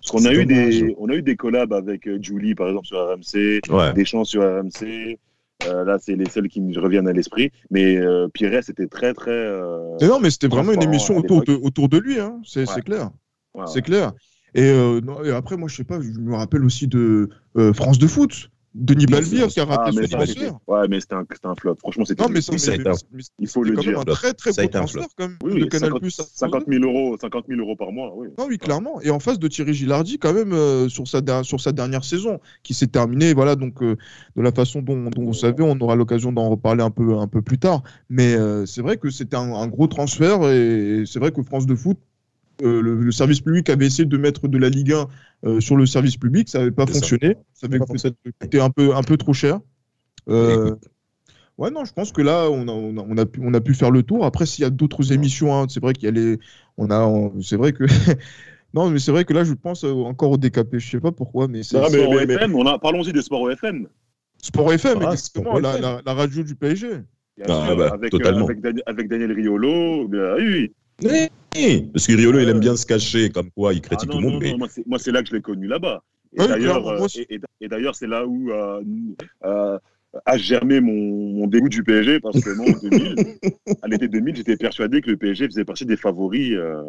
Parce 0.03 0.11
qu'on 0.23 0.25
a 0.29 0.33
eu 0.33 0.45
des, 0.45 0.93
on 0.97 1.07
a 1.09 1.13
eu 1.15 1.21
des 1.21 1.35
collabs 1.37 1.71
avec 1.73 2.07
euh, 2.07 2.19
Julie 2.21 2.55
par 2.55 2.67
exemple 2.67 2.87
sur 2.87 2.97
RMC, 2.97 3.61
Ouais. 3.69 3.93
des 3.93 4.03
chants 4.05 4.25
sur 4.25 4.41
RMC. 4.43 5.17
Euh, 5.65 5.85
là, 5.85 5.97
c'est 5.97 6.15
les 6.17 6.25
seuls 6.29 6.49
qui 6.49 6.59
me 6.59 6.77
reviennent 6.77 7.07
à 7.07 7.13
l'esprit. 7.13 7.51
Mais 7.71 7.95
euh, 7.95 8.27
Pires 8.27 8.53
était 8.53 8.87
très 8.87 9.13
très. 9.13 9.31
euh, 9.31 9.95
non, 10.01 10.19
mais 10.19 10.29
c'était 10.29 10.47
vraiment 10.49 10.73
une 10.73 10.83
émission 10.83 11.15
autour 11.17 11.43
de, 11.45 11.53
autour 11.53 11.87
de 11.87 11.97
lui, 11.99 12.19
hein. 12.19 12.41
c'est 12.45 12.69
Ouais. 12.69 12.81
clair. 12.81 13.11
C'est 13.67 13.81
clair. 13.81 14.11
Et, 14.55 14.71
non, 15.01 15.23
et 15.23 15.31
après, 15.31 15.55
moi, 15.57 15.69
je 15.69 15.75
sais 15.77 15.83
pas, 15.85 15.99
je 16.01 16.19
me 16.19 16.35
rappelle 16.35 16.65
aussi 16.65 16.87
de 16.87 17.29
France 17.73 17.97
de 17.97 18.07
foot, 18.07 18.49
Denis 18.75 19.05
Balbir 19.05 19.47
qui 19.47 19.59
a 19.59 19.67
Ah, 19.69 19.77
raté 19.77 19.99
mais 19.99 20.07
son 20.07 20.17
ouais, 20.67 20.87
mais 20.87 20.99
c'était 20.99 21.15
un, 21.15 21.25
un 21.43 21.55
flop. 21.55 21.75
Franchement, 21.75 22.05
c'était 22.05 22.23
Non, 22.23 22.29
mais, 22.29 22.41
ça, 22.41 22.51
mais 22.51 22.91
il 23.39 23.47
faut 23.47 23.63
le 23.63 23.73
quand 23.75 23.83
même 23.83 23.91
dire. 23.91 23.99
un 23.99 24.03
très 24.05 24.33
très 24.33 24.51
beau 24.51 24.67
transfert 24.67 25.07
quand 25.15 25.27
même 25.27 25.37
Oui, 25.43 25.51
de 25.59 25.63
oui, 25.63 25.69
Canal 25.69 25.89
50, 25.89 26.01
Plus. 26.01 26.21
50 26.33 26.63
000 26.67 26.83
euros, 26.83 27.17
50 27.19 27.45
000 27.47 27.59
euros 27.61 27.75
par 27.75 27.91
mois, 27.91 28.11
oui. 28.15 28.27
Non, 28.37 28.45
oui, 28.47 28.57
clairement. 28.57 28.99
Et 29.01 29.11
en 29.11 29.19
face 29.19 29.37
de 29.39 29.47
Thierry 29.47 29.73
Gilardi, 29.73 30.17
quand 30.17 30.33
même, 30.33 30.53
euh, 30.53 30.89
sur, 30.89 31.07
sa, 31.07 31.21
sur 31.43 31.61
sa 31.61 31.71
dernière 31.71 32.03
saison, 32.03 32.39
qui 32.63 32.73
s'est 32.73 32.87
terminée, 32.87 33.33
voilà, 33.33 33.55
donc, 33.55 33.81
euh, 33.83 33.95
de 34.35 34.41
la 34.41 34.51
façon 34.51 34.81
dont, 34.81 35.09
dont 35.09 35.23
vous 35.23 35.33
savez, 35.33 35.63
on 35.63 35.79
aura 35.79 35.95
l'occasion 35.95 36.31
d'en 36.31 36.49
reparler 36.49 36.83
un 36.83 36.91
peu, 36.91 37.17
un 37.17 37.27
peu 37.27 37.41
plus 37.41 37.59
tard. 37.59 37.83
Mais 38.09 38.33
euh, 38.35 38.65
c'est 38.65 38.81
vrai 38.81 38.97
que 38.97 39.09
c'était 39.09 39.35
un, 39.37 39.53
un 39.53 39.67
gros 39.67 39.87
transfert 39.87 40.49
et 40.49 41.03
c'est 41.05 41.19
vrai 41.19 41.31
que 41.31 41.43
France 41.43 41.65
de 41.65 41.75
Foot, 41.75 41.97
euh, 42.61 42.81
le, 42.81 42.95
le 43.01 43.11
service 43.11 43.41
public 43.41 43.69
avait 43.69 43.87
essayé 43.87 44.05
de 44.05 44.17
mettre 44.17 44.47
de 44.47 44.57
la 44.57 44.69
Ligue 44.69 44.93
1 44.93 45.07
euh, 45.45 45.59
sur 45.59 45.75
le 45.75 45.85
service 45.85 46.17
public, 46.17 46.49
ça 46.49 46.59
n'avait 46.59 46.71
pas 46.71 46.85
fonctionné. 46.85 47.35
Ça 47.53 47.67
avait 47.67 47.79
coûté 47.79 48.59
un 48.61 48.69
peu, 48.69 48.95
un 48.95 49.01
peu 49.03 49.17
trop 49.17 49.33
cher. 49.33 49.59
Euh, 50.29 50.75
Ouais, 51.59 51.69
non, 51.69 51.85
je 51.85 51.93
pense 51.93 52.11
que 52.11 52.23
là, 52.23 52.49
on 52.49 52.67
a, 52.67 52.71
on 52.71 52.97
a, 52.97 53.05
on 53.07 53.15
a, 53.15 53.25
pu, 53.27 53.39
on 53.43 53.53
a 53.53 53.61
pu 53.61 53.75
faire 53.75 53.91
le 53.91 54.01
tour. 54.01 54.25
Après, 54.25 54.47
s'il 54.47 54.63
y 54.63 54.65
a 54.65 54.71
d'autres 54.71 55.13
émissions, 55.13 55.53
hein, 55.55 55.67
c'est 55.69 55.79
vrai 55.79 55.93
qu'il 55.93 56.05
y 56.05 56.07
a 56.07 56.11
les. 56.11 56.39
On 56.77 56.89
a, 56.89 57.01
on- 57.05 57.39
c'est 57.43 57.57
vrai 57.57 57.73
que. 57.73 57.83
non, 58.73 58.89
mais 58.89 58.97
c'est 58.97 59.11
vrai 59.11 59.23
que 59.23 59.33
là, 59.33 59.43
je 59.43 59.53
pense 59.53 59.83
encore 59.83 60.31
au 60.31 60.37
DKP. 60.37 60.79
Je 60.79 60.89
sais 60.89 60.99
pas 60.99 61.11
pourquoi, 61.11 61.47
mais 61.47 61.61
c'est 61.61 61.77
Ah, 61.77 61.85
c'est- 61.91 62.01
Sport 62.03 62.21
FM, 62.21 62.55
on 62.55 62.65
a, 62.65 62.79
parlons-y 62.79 63.13
de 63.13 63.21
Sport 63.21 63.51
FM. 63.51 63.87
Sport 64.41 64.73
FM, 64.73 64.97
Ah, 65.01 65.11
exactement, 65.11 65.43
Sport 65.51 65.61
la, 65.61 65.69
FM. 65.73 65.81
la, 65.83 66.01
la 66.03 66.13
radio 66.15 66.41
du 66.41 66.55
PSG. 66.55 66.87
Bien 67.37 67.45
Ah, 67.47 67.65
sûr, 67.67 67.77
bah, 67.77 67.91
avec, 67.93 68.11
euh, 68.15 68.17
totalement. 68.17 68.45
avec, 68.45 68.59
Dani- 68.59 68.81
avec 68.87 69.07
Daniel 69.07 69.31
Riolo. 69.33 70.07
oui, 70.09 70.71
oui. 71.03 71.29
Parce 71.93 72.07
que 72.07 72.13
Riolo, 72.15 72.39
il 72.39 72.49
aime 72.49 72.59
bien 72.59 72.75
se 72.75 72.85
cacher, 72.85 73.29
comme 73.29 73.51
quoi 73.51 73.73
il 73.73 73.81
critique 73.81 74.09
Ah, 74.11 74.13
tout 74.15 74.19
le 74.19 74.23
monde. 74.23 74.33
non, 74.33 74.39
mais 74.39 74.51
non, 74.51 74.57
moi, 74.87 74.99
c'est- 74.99 75.11
là 75.11 75.21
que 75.21 75.29
je 75.29 75.35
l'ai 75.35 75.41
connu 75.41 75.67
là-bas. 75.67 76.03
Et 76.35 76.41
Oui, 76.41 76.47
d'ailleurs, 76.47 76.81
clairement, 76.81 76.97
moi 76.99 77.07
euh, 77.15 77.23
et, 77.29 77.39
et- 77.61 77.67
d'ailleurs, 77.67 77.95
c'est 77.95 78.07
là 78.07 78.25
où 78.25 78.49
euh, 78.51 78.81
euh, 79.45 79.77
a 80.25 80.37
germé 80.37 80.79
mon, 80.81 80.93
mon 81.33 81.47
dégoût 81.47 81.69
du 81.69 81.83
PSG 81.83 82.19
parce 82.19 82.41
que 82.41 82.49
moi, 82.49 82.67
en 82.73 82.77
2000, 82.77 83.15
à 83.83 83.87
l'été 83.87 84.07
2000, 84.07 84.35
j'étais 84.35 84.57
persuadé 84.57 85.01
que 85.01 85.11
le 85.11 85.17
PSG 85.17 85.45
faisait 85.47 85.65
partie 85.65 85.85
des 85.85 85.97
favoris 85.97 86.53
euh, 86.53 86.81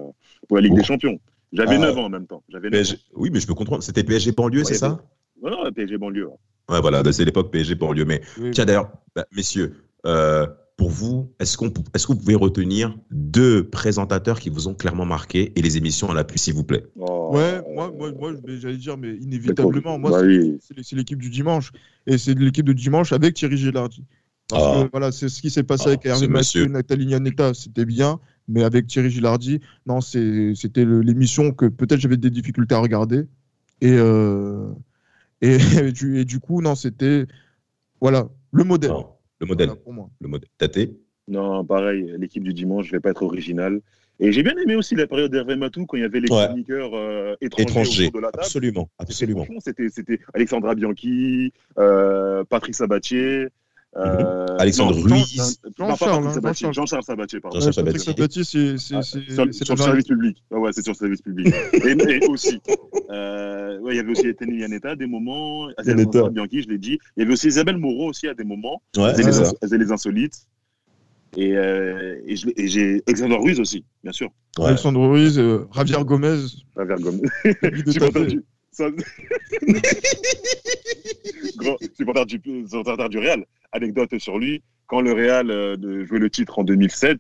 pour 0.49 0.57
la 0.57 0.63
Ligue 0.63 0.73
Oh. 0.75 0.77
des 0.77 0.85
Champions. 0.85 1.19
J'avais 1.53 1.77
Ah. 1.77 1.79
9 1.81 1.99
ans 1.99 2.05
en 2.07 2.09
même 2.11 2.27
temps. 2.27 2.43
J'avais 2.49 2.71
9 2.71 2.81
PSG 2.83 2.99
Oui, 3.15 3.29
mais 3.31 3.41
je 3.41 3.47
peux 3.47 3.55
comprendre. 3.55 3.83
C'était 3.83 4.03
PSG 4.03 4.33
banlieue, 4.33 4.61
Ouais, 4.61 4.65
c'est 4.65 4.75
ça. 4.75 4.99
Non, 5.43 5.51
non, 5.51 5.73
PSG 5.73 5.99
banlieue. 5.99 6.29
hein. 6.33 6.73
Ouais, 6.75 6.81
voilà, 6.81 7.03
c'est 7.13 7.25
l'époque 7.27 7.51
PSG 7.53 7.75
banlieue. 7.75 8.07
Mais 8.07 8.23
Oui. 8.41 8.51
tiens, 8.53 8.65
d'ailleurs, 8.65 8.91
bah, 9.15 9.27
messieurs, 9.37 9.75
euh, 10.07 10.47
pour 10.77 10.91
vous, 10.91 11.33
est-ce 11.39 11.57
qu'on 11.57 11.73
est-ce 11.95 12.07
que 12.07 12.13
vous 12.13 12.19
pouvez 12.19 12.35
retenir 12.35 12.99
deux 13.13 13.69
présentateurs 13.69 14.41
qui 14.41 14.51
vous 14.51 14.67
ont 14.67 14.75
clairement 14.75 15.05
marqué 15.05 15.53
et 15.57 15.63
les 15.63 15.77
émissions 15.77 16.11
à 16.11 16.15
l'appui, 16.15 16.39
s'il 16.39 16.55
vous 16.55 16.65
plaît? 16.65 16.85
Oh, 16.99 17.31
Ouais, 17.33 17.63
moi, 17.75 17.93
moi, 17.97 18.11
moi, 18.13 18.33
j'allais 18.59 18.77
dire, 18.77 18.97
mais 18.99 19.15
inévitablement, 19.17 19.99
moi, 19.99 20.11
bah 20.11 20.19
c'est- 20.21 20.27
oui. 20.27 20.59
c'est 20.61 20.75
c'est 20.83 20.97
l'équipe 20.97 21.19
du 21.21 21.31
dimanche. 21.31 21.71
Et 22.07 22.19
c'est 22.19 22.35
l'équipe 22.39 22.67
de 22.67 22.73
dimanche 22.73 23.13
avec 23.13 23.35
Thierry 23.35 23.57
Gilardi. 23.57 24.05
Parce 24.49 24.63
Ah. 24.67 24.85
que 24.85 24.91
voilà, 24.91 25.11
c'est 25.13 25.29
ce 25.29 25.41
qui 25.41 25.49
s'est 25.51 25.63
passé 25.63 25.85
Ah, 25.87 25.89
avec 25.91 26.05
Hervé 26.07 26.29
Mathieu. 26.29 26.67
Nathalie 26.67 27.07
Nianetta, 27.07 27.55
c'était 27.55 27.85
bien. 27.87 28.19
Mais 28.47 28.63
avec 28.63 28.87
Thierry 28.89 29.11
Gilardi, 29.11 29.61
non, 29.87 30.01
c'est- 30.03 30.55
c'était 30.55 30.85
le- 30.85 31.01
l'émission 31.01 31.51
que 31.53 31.67
peut-être 31.67 31.99
j'avais 32.01 32.19
des 32.19 32.31
difficultés 32.31 32.75
à 32.75 32.79
regarder. 32.79 33.23
Et, 33.81 33.93
euh, 33.93 34.69
et, 35.41 35.57
et 35.89 35.93
du, 35.93 36.19
et 36.19 36.25
du 36.25 36.41
coup, 36.41 36.61
non, 36.61 36.75
c'était 36.75 37.27
voilà, 38.01 38.29
le 38.53 38.65
modèle. 38.65 38.91
Non, 38.91 39.07
Le 39.45 39.49
modèle. 39.49 39.67
Voilà, 39.69 39.83
pour 39.83 39.93
moi. 39.93 40.11
Le 40.21 40.29
modèle. 40.29 40.49
Taté 40.59 40.97
Non, 41.29 41.65
pareil, 41.65 42.15
l'équipe 42.19 42.43
du 42.43 42.53
dimanche, 42.55 42.87
je 42.87 42.93
vais 42.93 43.01
pas 43.01 43.11
être 43.11 43.23
original. 43.23 43.81
Et 44.21 44.31
j'ai 44.31 44.43
bien 44.45 44.55
aimé 44.57 44.77
aussi 44.77 44.95
la 44.95 45.07
période 45.09 45.33
d'Hervé 45.33 45.57
Matou 45.57 45.87
quand 45.87 45.97
il 45.97 46.03
y 46.03 46.05
avait 46.05 46.21
les 46.21 46.31
Ouais. 46.33 46.47
chroniqueurs 46.47 46.95
euh, 46.95 47.35
étrangers, 47.41 47.63
Étranger. 47.65 48.07
autour 48.09 48.21
de 48.21 48.25
la 48.27 48.31
table. 48.31 48.45
Absolument. 48.45 48.89
Absolument. 48.99 49.45
C'était, 49.59 49.89
c'était 49.89 50.21
Alexandra 50.33 50.75
Bianchi, 50.77 51.53
euh, 51.79 52.45
Patrick 52.45 52.75
Sabatier. 52.77 53.49
Euh, 53.97 54.47
Alexandre 54.59 54.97
non, 54.97 55.03
Ruiz. 55.17 55.61
non, 55.79 55.89
Jean-Charles, 55.89 56.33
Sabatier, 56.35 56.67
Jean-Charles. 56.67 56.75
Jean-Charles 56.75 57.03
Sabatier, 57.05 57.41
pardon. 57.41 57.61
Jean-Charles 57.61 57.75
Sabatier. 57.75 58.45
C'est 58.45 58.77
sur, 58.79 59.75
le 59.77 59.83
service 59.83 60.05
public. 60.07 60.43
Ah 60.53 60.59
ouais, 60.59 60.71
c'est 60.73 60.83
sur 60.83 60.93
le 60.93 60.97
service 60.97 61.23
public. 61.23 61.55
et, 61.73 61.79
et 61.91 62.27
aussi, 62.29 62.61
euh, 63.11 63.79
ouais, 63.81 63.95
il 63.95 63.97
y 63.97 64.01
avait 64.01 64.11
aussi 64.11 64.27
Eteni 64.27 64.59
Yaneta 64.61 64.91
à 64.91 64.97
des 64.97 65.07
moments, 65.07 65.69
Yaneta. 65.85 66.29
Bianchi, 66.31 66.63
je 66.63 66.69
l'ai 66.69 66.79
dit. 66.79 66.99
Il 67.17 67.21
y 67.21 67.23
avait 67.23 67.33
aussi 67.33 67.47
Isabelle 67.49 67.77
Moreau 67.77 68.09
aussi 68.09 68.27
à 68.27 68.35
des 68.35 68.45
moments. 68.45 68.83
Ouais, 68.97 69.13
Elle 69.17 69.25
faisait 69.25 69.45
c'est 69.63 69.79
les, 69.79 69.91
ins- 69.91 69.95
insolites. 69.95 70.47
Et, 71.37 71.57
euh, 71.57 72.17
et, 72.27 72.37
j'ai 72.69 73.03
Alexandre 73.07 73.39
Ruiz 73.43 73.59
aussi, 73.61 73.85
bien 74.03 74.13
sûr. 74.13 74.29
Ouais. 74.59 74.67
Alexandre 74.67 75.01
Ruiz, 75.09 75.39
euh, 75.39 75.67
Javier 75.75 75.97
Gomez, 76.05 76.39
La 76.77 76.85
Vergomme. 76.85 77.21
Guy 77.45 77.83
de 77.83 77.91
supporter 77.93 78.13
Tapé. 78.21 78.27
du, 78.27 78.45
ça- 78.71 78.89
Grand 81.57 81.77
supporter 81.97 82.27
du, 82.27 82.41
supporter 82.69 83.09
du 83.09 83.19
Real. 83.19 83.45
Anecdote 83.73 84.19
sur 84.19 84.39
lui, 84.39 84.63
quand 84.87 85.01
le 85.01 85.13
Real 85.13 85.51
euh, 85.51 86.05
jouait 86.07 86.19
le 86.21 86.31
titre 86.31 86.59
en 86.59 86.65
2007, 86.65 87.19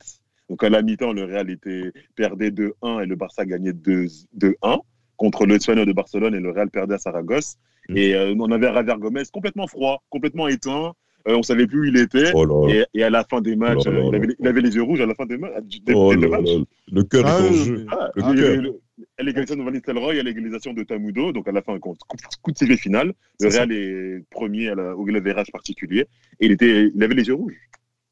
donc 0.50 0.62
à 0.62 0.68
la 0.68 0.82
mi-temps, 0.82 1.12
le 1.12 1.24
Real 1.24 1.50
était, 1.50 1.92
perdait 2.14 2.50
2-1 2.50 3.02
et 3.02 3.06
le 3.06 3.16
Barça 3.16 3.44
gagnait 3.44 3.72
2 3.72 4.06
2-1 4.38 4.78
contre 5.16 5.46
le 5.46 5.54
Espagnol 5.56 5.86
de 5.86 5.92
Barcelone 5.92 6.34
et 6.34 6.40
le 6.40 6.50
Real 6.50 6.70
perdait 6.70 6.94
à 6.94 6.98
Saragosse. 6.98 7.56
Mm. 7.88 7.96
Et 7.96 8.14
euh, 8.14 8.34
on 8.38 8.50
avait 8.50 8.72
Javier 8.72 8.94
Gomez 8.98 9.22
complètement 9.32 9.66
froid, 9.66 10.02
complètement 10.10 10.48
éteint. 10.48 10.92
Euh, 11.26 11.36
on 11.36 11.42
savait 11.42 11.66
plus 11.66 11.80
où 11.80 11.84
il 11.84 11.96
était. 11.96 12.30
Oh 12.34 12.44
là 12.44 12.68
là. 12.74 12.86
Et, 12.92 13.00
et 13.00 13.02
à 13.04 13.10
la 13.10 13.24
fin 13.24 13.40
des 13.40 13.56
matchs, 13.56 13.78
Oh 13.86 13.90
là 13.90 13.98
là 14.00 14.04
euh, 14.04 14.08
il, 14.10 14.14
avait, 14.16 14.26
là. 14.26 14.34
il 14.38 14.46
avait 14.48 14.60
les 14.60 14.74
yeux 14.74 14.82
rouges 14.82 15.00
à 15.00 15.06
la 15.06 15.14
fin 15.14 15.24
des, 15.24 15.38
ma- 15.38 15.58
du- 15.62 15.80
des- 15.80 15.94
Oh 15.94 16.14
des 16.14 16.28
matchs. 16.28 16.50
Le 16.92 17.02
cœur 17.04 17.24
Ah 17.26 17.38
est 17.42 17.48
en 17.48 17.52
jeu. 17.52 17.86
Ah, 17.90 18.10
Le 18.14 18.22
ah, 18.24 18.34
cœur. 18.34 18.62
le- 18.62 18.80
l'égalisation 19.18 19.56
de 19.56 19.62
Van 19.62 19.70
Nistelrooy 19.70 20.16
et 20.18 20.22
l'égalisation 20.22 20.72
de 20.72 20.82
Tamudo, 20.82 21.32
donc 21.32 21.48
à 21.48 21.52
la 21.52 21.62
fin, 21.62 21.78
coup, 21.78 21.96
coup 22.42 22.52
de 22.52 22.58
sifflet 22.58 22.76
final. 22.76 23.12
Le 23.40 23.50
ça. 23.50 23.58
Real 23.60 23.72
est 23.72 24.24
premier 24.30 24.68
à 24.68 24.74
la- 24.74 24.96
au 24.96 25.04
leverage 25.06 25.50
particulier. 25.52 26.06
Et 26.40 26.46
il, 26.46 26.52
était, 26.52 26.90
il 26.94 27.02
avait 27.02 27.14
les 27.14 27.26
yeux 27.26 27.34
rouges. 27.34 27.56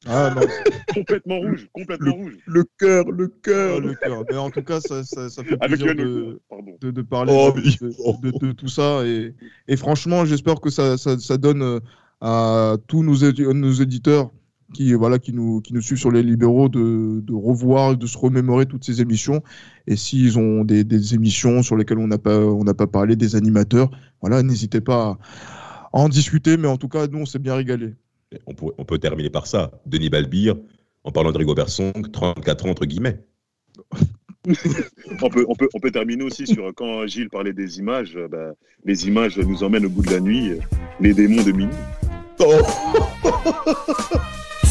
Ah 0.05 0.35
non, 0.35 0.43
Complètement 0.95 1.39
rouge, 1.39 1.69
complètement 1.73 2.15
rouge. 2.15 2.37
le 2.47 2.65
cœur, 2.77 3.05
le 3.13 3.29
cœur, 3.29 3.81
le 3.81 3.95
cœur. 3.95 4.25
Mais 4.29 4.37
en 4.37 4.51
tout 4.51 4.65
cas, 4.65 4.81
ça, 4.81 5.05
ça, 5.05 5.29
ça 5.29 5.45
fait 5.45 5.57
Avec 5.61 5.79
plaisir 5.79 5.95
le 5.95 6.05
de, 6.05 6.41
de, 6.81 6.91
de 6.91 7.03
parler 7.03 7.33
Oh, 7.33 7.53
de, 7.53 7.61
mais- 7.61 8.23
de- 8.23 8.31
de- 8.33 8.47
de 8.49 8.53
tout 8.53 8.67
ça. 8.67 9.07
Et, 9.07 9.33
et 9.69 9.77
franchement, 9.77 10.25
j'espère 10.25 10.61
que 10.61 10.71
ça, 10.71 10.99
ça, 10.99 11.17
ça 11.21 11.37
donne 11.39 11.63
euh, 11.63 11.79
à 12.21 12.77
tous 12.89 13.05
nos, 13.05 13.15
nos 13.55 13.73
éditeurs 13.73 14.33
qui, 14.73 14.93
voilà, 14.95 15.19
qui, 15.19 15.33
nous, 15.33 15.61
qui 15.61 15.75
nous 15.75 15.81
suivent 15.81 15.99
sur 15.99 16.11
les 16.11 16.23
libéraux 16.23 16.69
de, 16.69 17.21
de 17.21 17.33
revoir, 17.35 17.97
de 17.97 18.07
se 18.07 18.17
remémorer 18.17 18.67
toutes 18.67 18.85
ces 18.85 19.01
émissions. 19.01 19.43
Et 19.87 19.97
s'ils 19.97 20.39
ont 20.39 20.65
des, 20.65 20.85
des, 20.85 21.15
émissions 21.15 21.63
sur 21.63 21.77
lesquelles 21.77 21.99
on 21.99 22.07
n'a 22.07 22.19
pas, 22.19 22.39
on 22.39 22.65
pas 22.65 22.87
parlé, 22.87 23.17
des 23.17 23.37
animateurs, 23.37 23.91
voilà, 24.21 24.43
n'hésitez 24.43 24.81
pas 24.81 25.19
à 25.93 25.99
en 25.99 26.09
discuter. 26.09 26.57
Mais 26.57 26.69
en 26.69 26.77
tout 26.77 26.89
cas, 26.89 27.07
nous, 27.07 27.19
on 27.19 27.27
s'est 27.27 27.39
bien 27.39 27.55
régalé. 27.55 27.95
On 28.47 28.55
peut, 28.55 28.73
on 28.79 28.85
peut 28.85 28.99
terminer 28.99 29.31
par 29.31 29.47
ça. 29.47 29.71
Denis 29.87 30.09
Balbire, 30.09 30.57
en 31.05 31.13
parlant 31.13 31.33
de 31.33 31.39
Rigobert 31.39 31.69
Song, 31.69 32.11
34 32.11 32.67
ans 32.67 32.71
entre 32.71 32.87
guillemets. 32.87 33.21
on, 35.23 35.29
peut, 35.29 35.45
on, 35.49 35.55
peut, 35.55 35.69
on 35.75 35.81
peut 35.81 35.91
terminer 35.91 36.25
aussi 36.25 36.47
sur 36.47 36.73
quand 36.75 37.07
Gilles 37.07 37.29
parlait 37.29 37.53
des 37.53 37.79
images. 37.79 38.19
Bah, 38.31 38.53
les 38.85 39.07
images 39.07 39.39
nous 39.39 39.63
emmènent 39.63 39.87
au 39.87 39.91
bout 39.91 40.03
de 40.03 40.11
la 40.11 40.21
nuit. 40.21 40.53
Les 41.01 41.15
démons 41.15 41.43
de 41.43 41.53
minuit. 41.53 41.75
Oh 42.41 42.61